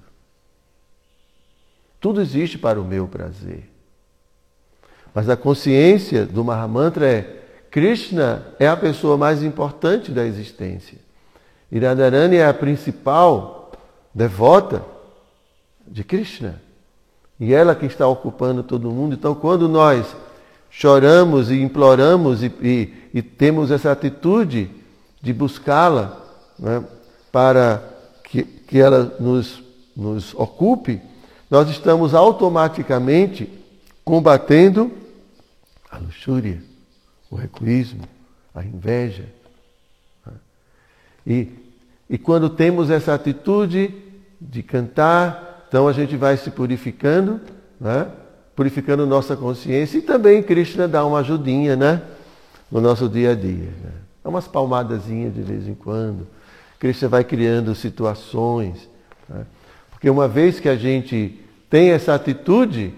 [2.00, 3.70] Tudo existe para o meu prazer.
[5.14, 10.98] Mas a consciência do Mahamantra é Krishna é a pessoa mais importante da existência.
[11.70, 13.70] E Radharani é a principal
[14.12, 14.84] devota
[15.86, 16.66] de Krishna.
[17.40, 19.14] E ela que está ocupando todo mundo.
[19.14, 20.16] Então, quando nós
[20.70, 24.70] choramos e imploramos e, e, e temos essa atitude
[25.22, 26.20] de buscá-la
[26.58, 26.84] né,
[27.30, 27.82] para
[28.24, 29.62] que, que ela nos,
[29.96, 31.00] nos ocupe,
[31.50, 33.50] nós estamos automaticamente
[34.04, 34.90] combatendo
[35.90, 36.62] a luxúria,
[37.30, 38.02] o egoísmo,
[38.54, 39.24] a inveja.
[40.26, 40.32] Né.
[41.26, 41.48] E,
[42.10, 43.94] e quando temos essa atitude
[44.40, 47.40] de cantar, então a gente vai se purificando,
[47.80, 48.08] né?
[48.56, 52.02] purificando nossa consciência e também Krishna dá uma ajudinha né?
[52.72, 53.68] no nosso dia a dia.
[53.84, 53.92] Né?
[54.24, 56.26] Dá umas palmadazinhas de vez em quando.
[56.78, 58.88] Krishna vai criando situações
[59.28, 59.44] Né?
[59.90, 62.94] Porque uma vez que a gente tem essa atitude,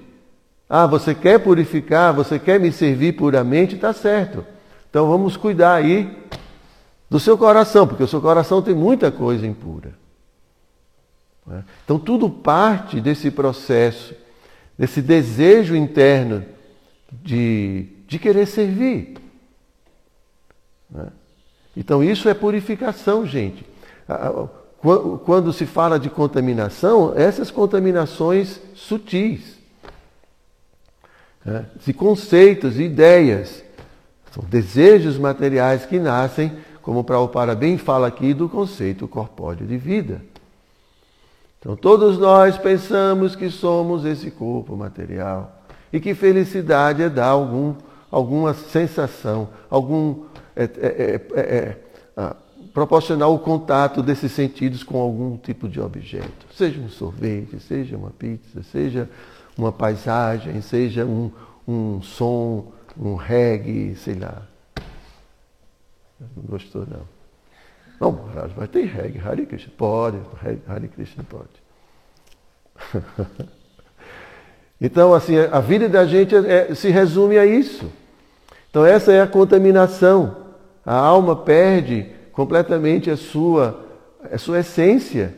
[0.68, 4.44] ah, você quer purificar, você quer me servir puramente, está certo.
[4.88, 6.14] Então vamos cuidar aí
[7.08, 9.94] do seu coração, porque o seu coração tem muita coisa impura.
[11.50, 11.64] Né?
[11.84, 14.14] Então tudo parte desse processo,
[14.78, 16.44] desse desejo interno
[17.10, 19.16] de, de querer servir.
[20.88, 21.08] Né?
[21.76, 23.66] Então isso é purificação, gente.
[25.24, 29.58] Quando se fala de contaminação, essas contaminações sutis,
[31.44, 31.66] né?
[31.84, 33.62] de conceitos, ideias,
[34.32, 37.04] são desejos materiais que nascem, como o
[37.56, 40.29] bem fala aqui, do conceito corpóreo de vida.
[41.60, 45.60] Então todos nós pensamos que somos esse corpo material
[45.92, 47.74] e que felicidade é dar algum,
[48.10, 50.24] alguma sensação, algum
[50.56, 51.76] é, é, é, é
[52.16, 52.34] ah,
[52.72, 58.10] proporcionar o contato desses sentidos com algum tipo de objeto, seja um sorvete, seja uma
[58.10, 59.06] pizza, seja
[59.54, 61.30] uma paisagem, seja um,
[61.68, 64.46] um som, um reggae, sei lá.
[66.18, 67.19] Não gostou não.
[68.00, 68.12] Não,
[68.56, 69.72] vai ter reggae, Hare Krishna.
[69.76, 70.18] Pode,
[70.66, 71.60] Hare Krishna pode.
[74.80, 77.92] então, assim, a vida da gente é, se resume a isso.
[78.70, 80.36] Então, essa é a contaminação.
[80.86, 83.84] A alma perde completamente a sua,
[84.32, 85.34] a sua essência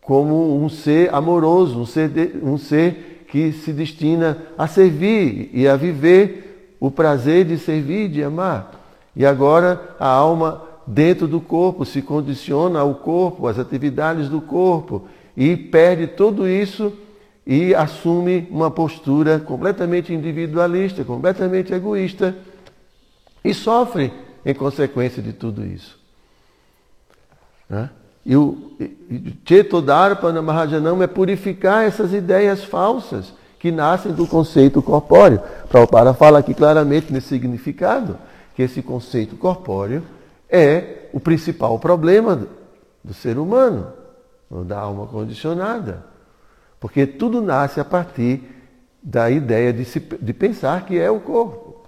[0.00, 5.68] como um ser amoroso, um ser, de, um ser que se destina a servir e
[5.68, 8.72] a viver o prazer de servir de amar.
[9.14, 15.06] E agora a alma dentro do corpo, se condiciona ao corpo, às atividades do corpo
[15.36, 16.92] e perde tudo isso
[17.46, 22.34] e assume uma postura completamente individualista, completamente egoísta
[23.44, 24.12] e sofre
[24.44, 25.98] em consequência de tudo isso.
[27.68, 27.90] Né?
[28.24, 28.72] E o
[29.46, 35.40] Chetodarpana Mahajanam é purificar essas ideias falsas que nascem do conceito corpóreo.
[35.68, 38.18] Prabhupada fala aqui claramente nesse significado,
[38.54, 40.02] que esse conceito corpóreo
[40.48, 42.46] é o principal problema
[43.02, 43.92] do ser humano,
[44.66, 46.04] da alma condicionada.
[46.80, 48.42] Porque tudo nasce a partir
[49.02, 51.82] da ideia de, se, de pensar que é o corpo.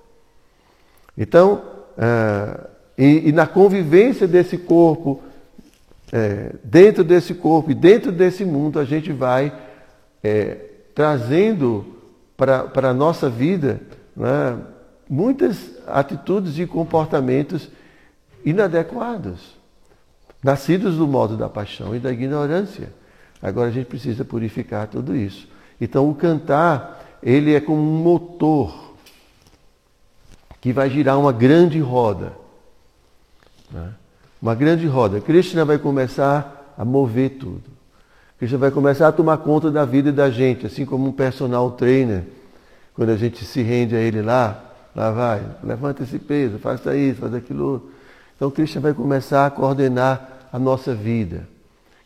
[1.16, 1.62] Então,
[1.96, 5.22] uh, e, e, na convivência desse corpo,
[6.12, 9.52] é, dentro desse corpo e dentro desse mundo, a gente vai
[10.22, 10.56] é,
[10.94, 11.86] trazendo
[12.36, 13.80] para a nossa vida
[14.16, 14.58] né,
[15.08, 17.70] muitas atitudes e comportamentos
[18.44, 19.56] inadequados,
[20.42, 22.92] nascidos do modo da paixão e da ignorância.
[23.42, 25.48] Agora a gente precisa purificar tudo isso.
[25.80, 28.92] Então o cantar, ele é como um motor
[30.60, 32.32] que vai girar uma grande roda.
[33.70, 33.92] Né?
[34.40, 35.20] Uma grande roda.
[35.20, 37.64] Krishna vai começar a mover tudo.
[38.38, 42.24] Krishna vai começar a tomar conta da vida da gente, assim como um personal trainer.
[42.94, 44.62] Quando a gente se rende a ele lá,
[44.94, 47.90] lá vai, levanta esse peso, faça isso, faz aquilo.
[48.40, 51.46] Então Krishna vai começar a coordenar a nossa vida.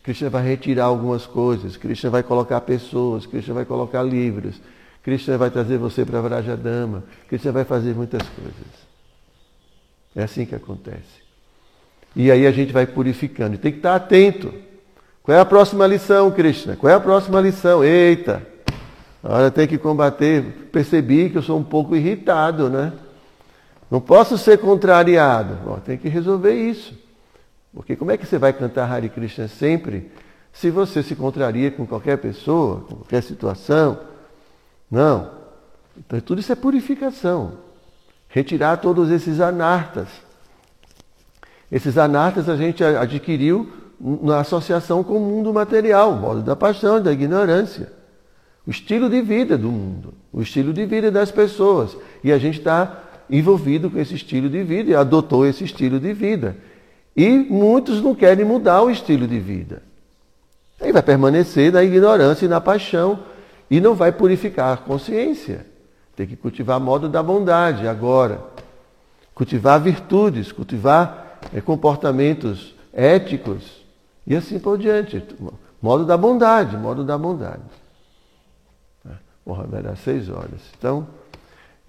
[0.03, 4.61] Krishna vai retirar algumas coisas, Krishna vai colocar pessoas, Krishna vai colocar livros,
[5.01, 8.53] Krishna vai trazer você para Vrajadama, Krishna vai fazer muitas coisas.
[10.13, 11.23] É assim que acontece.
[12.13, 13.55] E aí a gente vai purificando.
[13.55, 14.53] E tem que estar atento.
[15.23, 16.75] Qual é a próxima lição, Krishna?
[16.75, 17.81] Qual é a próxima lição?
[17.81, 18.45] Eita!
[19.23, 20.67] Agora tem que combater.
[20.69, 22.91] Percebi que eu sou um pouco irritado, né?
[23.89, 25.55] Não posso ser contrariado.
[25.63, 26.93] Bom, tem que resolver isso.
[27.73, 30.11] Porque como é que você vai cantar Hare Krishna sempre
[30.53, 33.99] se você se contraria com qualquer pessoa, com qualquer situação?
[34.89, 35.29] Não.
[35.97, 37.53] Então tudo isso é purificação.
[38.29, 40.07] Retirar todos esses anartas.
[41.71, 47.01] Esses anartas a gente adquiriu na associação com o mundo material, o modo da paixão,
[47.01, 47.91] da ignorância.
[48.67, 51.95] O estilo de vida do mundo, o estilo de vida das pessoas.
[52.23, 56.13] E a gente está envolvido com esse estilo de vida e adotou esse estilo de
[56.13, 56.55] vida.
[57.15, 59.81] E muitos não querem mudar o estilo de vida.
[60.81, 63.19] Aí vai permanecer na ignorância e na paixão
[63.69, 65.65] e não vai purificar a consciência.
[66.15, 68.41] Tem que cultivar modo da bondade agora.
[69.33, 73.83] Cultivar virtudes, cultivar é, comportamentos éticos
[74.25, 75.23] e assim por diante.
[75.81, 77.61] Modo da bondade, modo da bondade.
[79.45, 80.61] Bom, vai dar seis horas.
[80.77, 81.07] Então,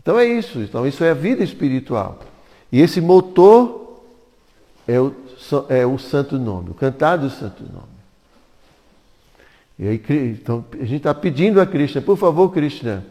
[0.07, 0.61] então é isso.
[0.61, 2.21] Então isso é a vida espiritual.
[2.71, 4.05] E esse motor
[4.87, 5.13] é o,
[5.69, 7.97] é o santo nome, o cantar do santo nome.
[9.77, 10.03] E aí,
[10.41, 13.05] então, a gente está pedindo a Krishna, por favor, Krishna,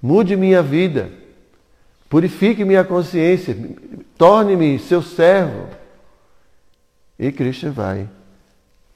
[0.00, 1.12] mude minha vida,
[2.08, 3.54] purifique minha consciência,
[4.16, 5.68] torne-me seu servo.
[7.18, 8.08] E Krishna vai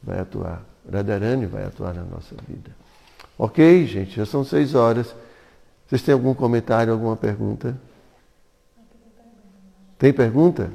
[0.03, 0.65] vai atuar.
[0.91, 2.71] Radharani vai atuar na nossa vida.
[3.39, 5.15] Ok, gente, já são seis horas.
[5.93, 7.79] Vocês têm algum comentário, alguma pergunta?
[9.99, 10.71] Tem pergunta?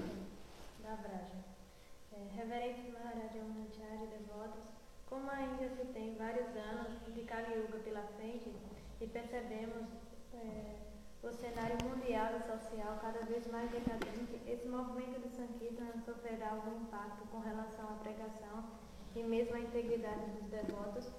[19.28, 21.12] Mesmo à integridade dos devotos?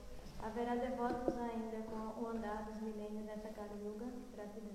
[0.43, 1.37] Haverá devotos
[3.11, 3.49] milênios nessa?
[4.35, 4.71] Gratidão.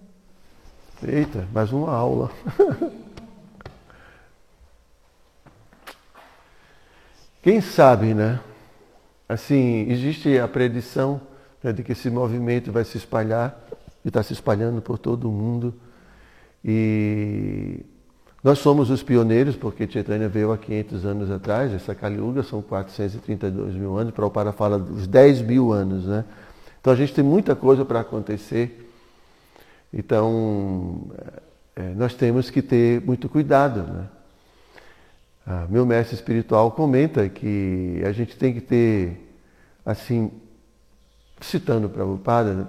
[1.03, 2.31] Eita, mais uma aula.
[7.41, 8.39] Quem sabe, né?
[9.27, 11.19] Assim, existe a predição
[11.61, 13.59] né, de que esse movimento vai se espalhar
[14.03, 15.73] e está se espalhando por todo o mundo.
[16.63, 17.85] E
[18.43, 22.61] nós somos os pioneiros, porque Chaitanya veio há 500 anos atrás, essa Kali Yuga são
[22.61, 26.23] 432 mil anos, para o para fala dos 10 mil anos, né?
[26.83, 28.91] Então a gente tem muita coisa para acontecer.
[29.93, 31.09] Então,
[31.77, 34.07] é, nós temos que ter muito cuidado, né?
[35.47, 39.33] Ah, meu mestre espiritual comenta que a gente tem que ter,
[39.85, 40.29] assim,
[41.39, 42.67] citando Prabhupada,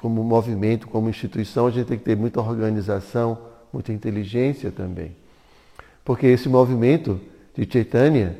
[0.00, 3.36] como movimento, como instituição, a gente tem que ter muita organização,
[3.72, 5.16] muita inteligência também.
[6.04, 7.20] Porque esse movimento
[7.52, 8.36] de Chaitanya,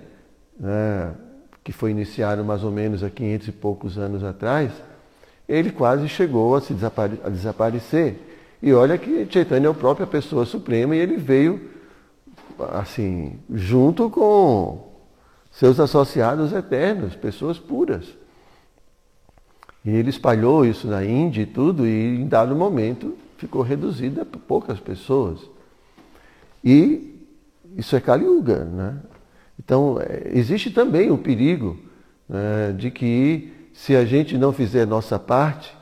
[0.56, 1.12] né,
[1.64, 4.70] que foi iniciado mais ou menos há 500 e poucos anos atrás,
[5.48, 8.16] ele quase chegou a, se desapare a desaparecer.
[8.62, 11.70] E olha que Chaitanya é a própria pessoa suprema e ele veio
[12.72, 14.92] assim, junto com
[15.50, 18.06] seus associados eternos, pessoas puras.
[19.84, 24.24] E ele espalhou isso na Índia e tudo, e em dado momento ficou reduzida a
[24.24, 25.40] poucas pessoas.
[26.64, 27.14] E
[27.76, 29.00] isso é Kali Yuga, né?
[29.58, 31.78] Então, é, existe também o perigo
[32.28, 35.76] né, de que, se a gente não fizer nossa parte,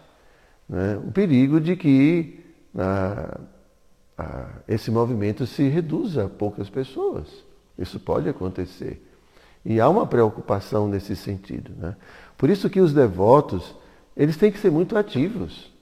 [0.68, 2.40] né, o perigo de que
[2.76, 3.38] ah,
[4.66, 7.28] esse movimento se reduza a poucas pessoas.
[7.78, 9.00] Isso pode acontecer.
[9.64, 11.70] E há uma preocupação nesse sentido.
[11.78, 11.94] Né?
[12.36, 13.74] Por isso que os devotos,
[14.16, 15.72] eles têm que ser muito ativos.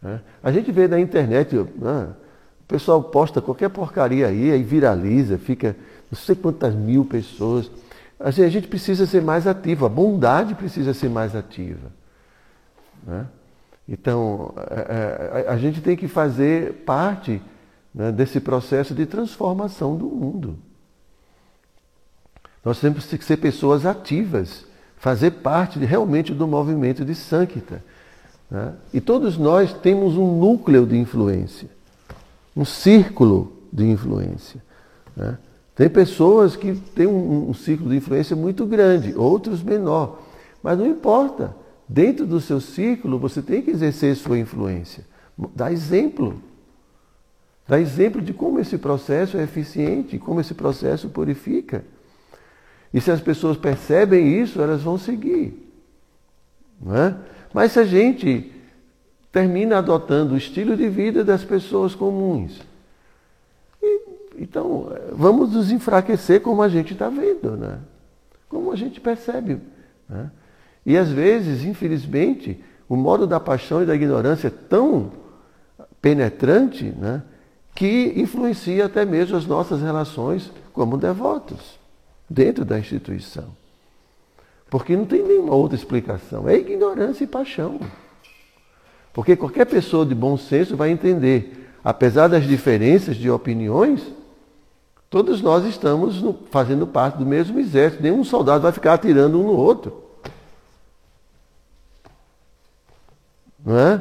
[0.00, 0.22] Né?
[0.42, 2.14] A gente vê na internet, né?
[2.58, 5.76] o pessoal posta qualquer porcaria aí, aí viraliza, fica
[6.10, 7.70] não sei quantas mil pessoas.
[8.18, 11.92] Assim, a gente precisa ser mais ativo, a bondade precisa ser mais ativa.
[13.06, 13.26] Né?
[13.88, 17.42] Então, a, é, é, a, a gente tem que fazer parte
[17.94, 20.58] né, desse processo de transformação do mundo.
[22.64, 27.82] Nós temos que ser pessoas ativas, fazer parte de, realmente do movimento de Sankita.
[28.50, 28.72] Né?
[28.92, 31.68] E todos nós temos um núcleo de influência,
[32.56, 34.60] um círculo de influência.
[35.14, 35.38] Né?
[35.76, 40.22] Tem pessoas que têm um, um círculo de influência muito grande, outros menor.
[40.62, 41.54] Mas não importa.
[41.86, 45.04] Dentro do seu círculo, você tem que exercer sua influência.
[45.54, 46.40] Dá exemplo.
[47.68, 51.84] Dá exemplo de como esse processo é eficiente, como esse processo purifica.
[52.92, 55.70] E se as pessoas percebem isso, elas vão seguir.
[56.80, 57.16] Não é?
[57.52, 58.50] Mas se a gente
[59.30, 62.62] termina adotando o estilo de vida das pessoas comuns,
[64.38, 67.78] então vamos nos enfraquecer como a gente está vendo, né?
[68.48, 69.58] como a gente percebe.
[70.08, 70.30] Né?
[70.84, 75.10] E às vezes, infelizmente, o modo da paixão e da ignorância é tão
[76.00, 77.22] penetrante né,
[77.74, 81.78] que influencia até mesmo as nossas relações como devotos
[82.30, 83.46] dentro da instituição.
[84.70, 86.48] Porque não tem nenhuma outra explicação.
[86.48, 87.80] É ignorância e paixão.
[89.12, 94.02] Porque qualquer pessoa de bom senso vai entender, apesar das diferenças de opiniões,
[95.10, 98.02] todos nós estamos fazendo parte do mesmo exército.
[98.02, 100.04] Nenhum soldado vai ficar atirando um no outro.
[103.64, 104.00] Não é?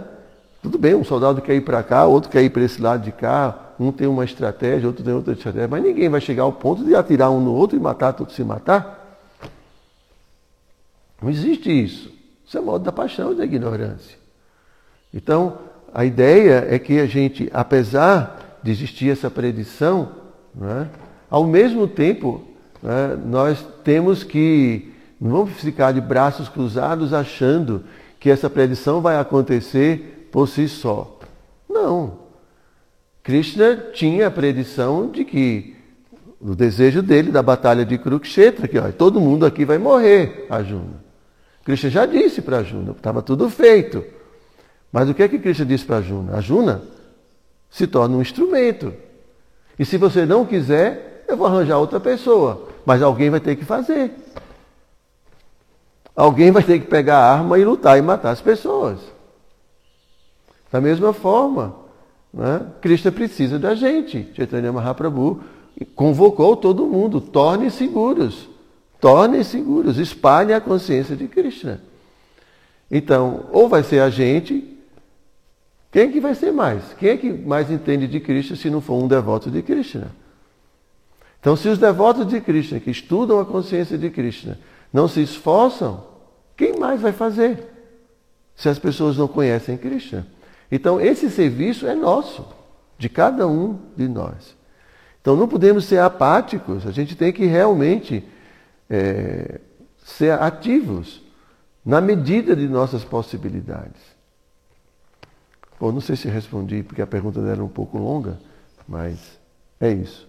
[0.61, 3.11] Tudo bem, um soldado quer ir para cá, outro quer ir para esse lado de
[3.11, 6.83] cá, um tem uma estratégia, outro tem outra estratégia, mas ninguém vai chegar ao ponto
[6.83, 9.19] de atirar um no outro e matar todo se matar.
[11.21, 12.11] Não existe isso.
[12.45, 14.17] Isso é modo da paixão e da ignorância.
[15.13, 15.57] Então,
[15.93, 20.11] a ideia é que a gente, apesar de existir essa predição,
[20.61, 20.87] é?
[21.29, 22.43] ao mesmo tempo,
[22.83, 23.15] é?
[23.15, 27.83] nós temos que, não vamos ficar de braços cruzados achando
[28.19, 31.19] que essa predição vai acontecer por si só.
[31.69, 32.25] Não.
[33.23, 35.75] Krishna tinha a predição de que
[36.39, 41.03] o desejo dele da batalha de Kurukshetra, que ó, todo mundo aqui vai morrer, Arjuna.
[41.63, 44.03] Krishna já disse para Arjuna, estava tudo feito.
[44.91, 46.35] Mas o que é que Krishna disse para Arjuna?
[46.35, 46.81] Arjuna
[47.69, 48.93] se torna um instrumento.
[49.77, 52.69] E se você não quiser, eu vou arranjar outra pessoa.
[52.85, 54.11] Mas alguém vai ter que fazer.
[56.15, 58.99] alguém vai ter que pegar a arma e lutar e matar as pessoas.
[60.71, 61.75] Da mesma forma,
[62.33, 62.65] né?
[62.81, 64.29] Krishna precisa da gente.
[64.35, 65.41] Chaitanya Mahaprabhu
[65.95, 68.49] convocou todo mundo, torne seguros,
[68.99, 71.81] torne seguros, espalhe a consciência de Krishna.
[72.91, 74.74] Então, ou vai ser a gente,
[75.95, 76.83] quem é que vai ser mais?
[76.99, 80.11] Quem é que mais entende de Krishna se não for um devoto de Krishna?
[81.39, 84.59] Então, se os devotos de Krishna, que estudam a consciência de Krishna,
[84.91, 86.03] não se esforçam,
[86.57, 87.63] quem mais vai fazer?
[88.57, 90.27] Se as pessoas não conhecem Krishna.
[90.69, 92.45] Então, esse serviço é nosso,
[92.97, 94.53] de cada um de nós.
[95.21, 98.21] Então, não podemos ser apáticos, a gente tem que realmente
[98.89, 99.61] é,
[100.03, 101.23] ser ativos
[101.85, 104.14] na medida de nossas possibilidades.
[105.79, 108.37] Bom, não sei se respondi, porque a pergunta era um pouco longa,
[108.87, 109.19] mas
[109.79, 110.27] é isso.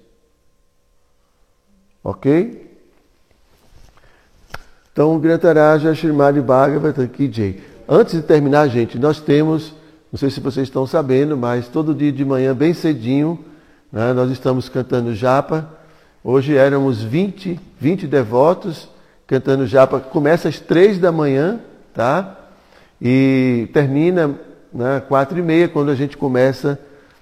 [2.03, 2.67] Ok?
[4.93, 9.73] Então, Grantaraja Srimad Bhagavata Ki Antes de terminar, gente, nós temos,
[10.11, 13.45] não sei se vocês estão sabendo, mas todo dia de manhã, bem cedinho,
[13.93, 15.71] né, nós estamos cantando japa.
[16.25, 18.89] Hoje éramos 20, 20 devotos
[19.27, 20.01] cantando japa.
[20.01, 21.61] Começa às três da manhã,
[21.95, 22.37] tá?
[23.01, 24.35] E termina
[24.73, 26.79] né, quatro e meia, quando a gente começa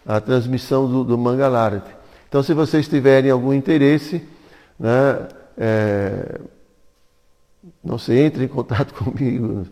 [0.07, 1.90] a transmissão do, do Mangalarati.
[2.28, 4.22] Então, se vocês tiverem algum interesse,
[4.78, 6.40] né, é,
[7.82, 9.66] não sei, entre em contato comigo.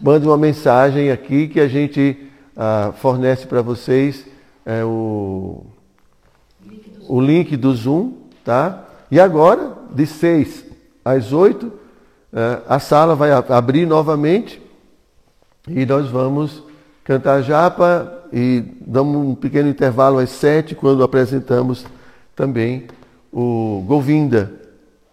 [0.00, 4.26] Mande uma mensagem aqui que a gente ah, fornece para vocês
[4.64, 5.64] é, o,
[7.08, 8.12] o link do Zoom,
[8.44, 8.84] tá?
[9.10, 10.64] E agora, de 6
[11.04, 11.72] às 8,
[12.32, 14.60] é, a sala vai abrir novamente
[15.68, 16.62] e nós vamos
[17.04, 21.86] cantar japa e damos um pequeno intervalo às 7, quando apresentamos
[22.34, 22.86] também
[23.32, 24.52] o Govinda,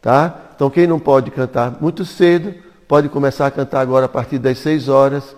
[0.01, 0.51] tá?
[0.55, 2.53] Então quem não pode cantar muito cedo,
[2.87, 5.35] pode começar a cantar agora a partir das 6 horas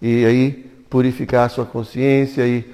[0.00, 0.52] e aí
[0.88, 2.64] purificar a sua consciência e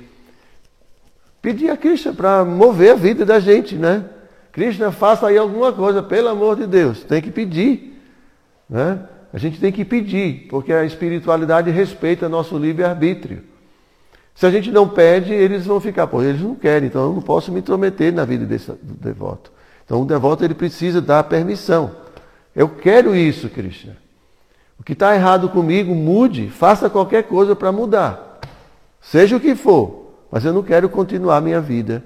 [1.40, 4.04] pedir a Krishna para mover a vida da gente, né?
[4.52, 7.04] Krishna, faça aí alguma coisa, pelo amor de Deus.
[7.04, 8.00] Tem que pedir.
[8.68, 8.98] Né?
[9.36, 13.42] A gente tem que pedir, porque a espiritualidade respeita nosso livre-arbítrio.
[14.34, 17.20] Se a gente não pede, eles vão ficar, pô, eles não querem, então eu não
[17.20, 19.52] posso me intrometer na vida desse devoto.
[19.84, 21.96] Então o devoto ele precisa dar permissão.
[22.54, 23.98] Eu quero isso, Krishna.
[24.80, 28.40] O que está errado comigo, mude, faça qualquer coisa para mudar.
[29.02, 32.02] Seja o que for, mas eu não quero continuar minha vida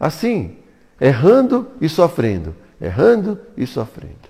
[0.00, 0.56] assim
[0.98, 4.23] errando e sofrendo, errando e sofrendo.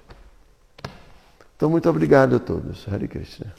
[1.56, 2.86] Então, muito obrigado a todos.
[2.88, 3.52] Hare Krishna.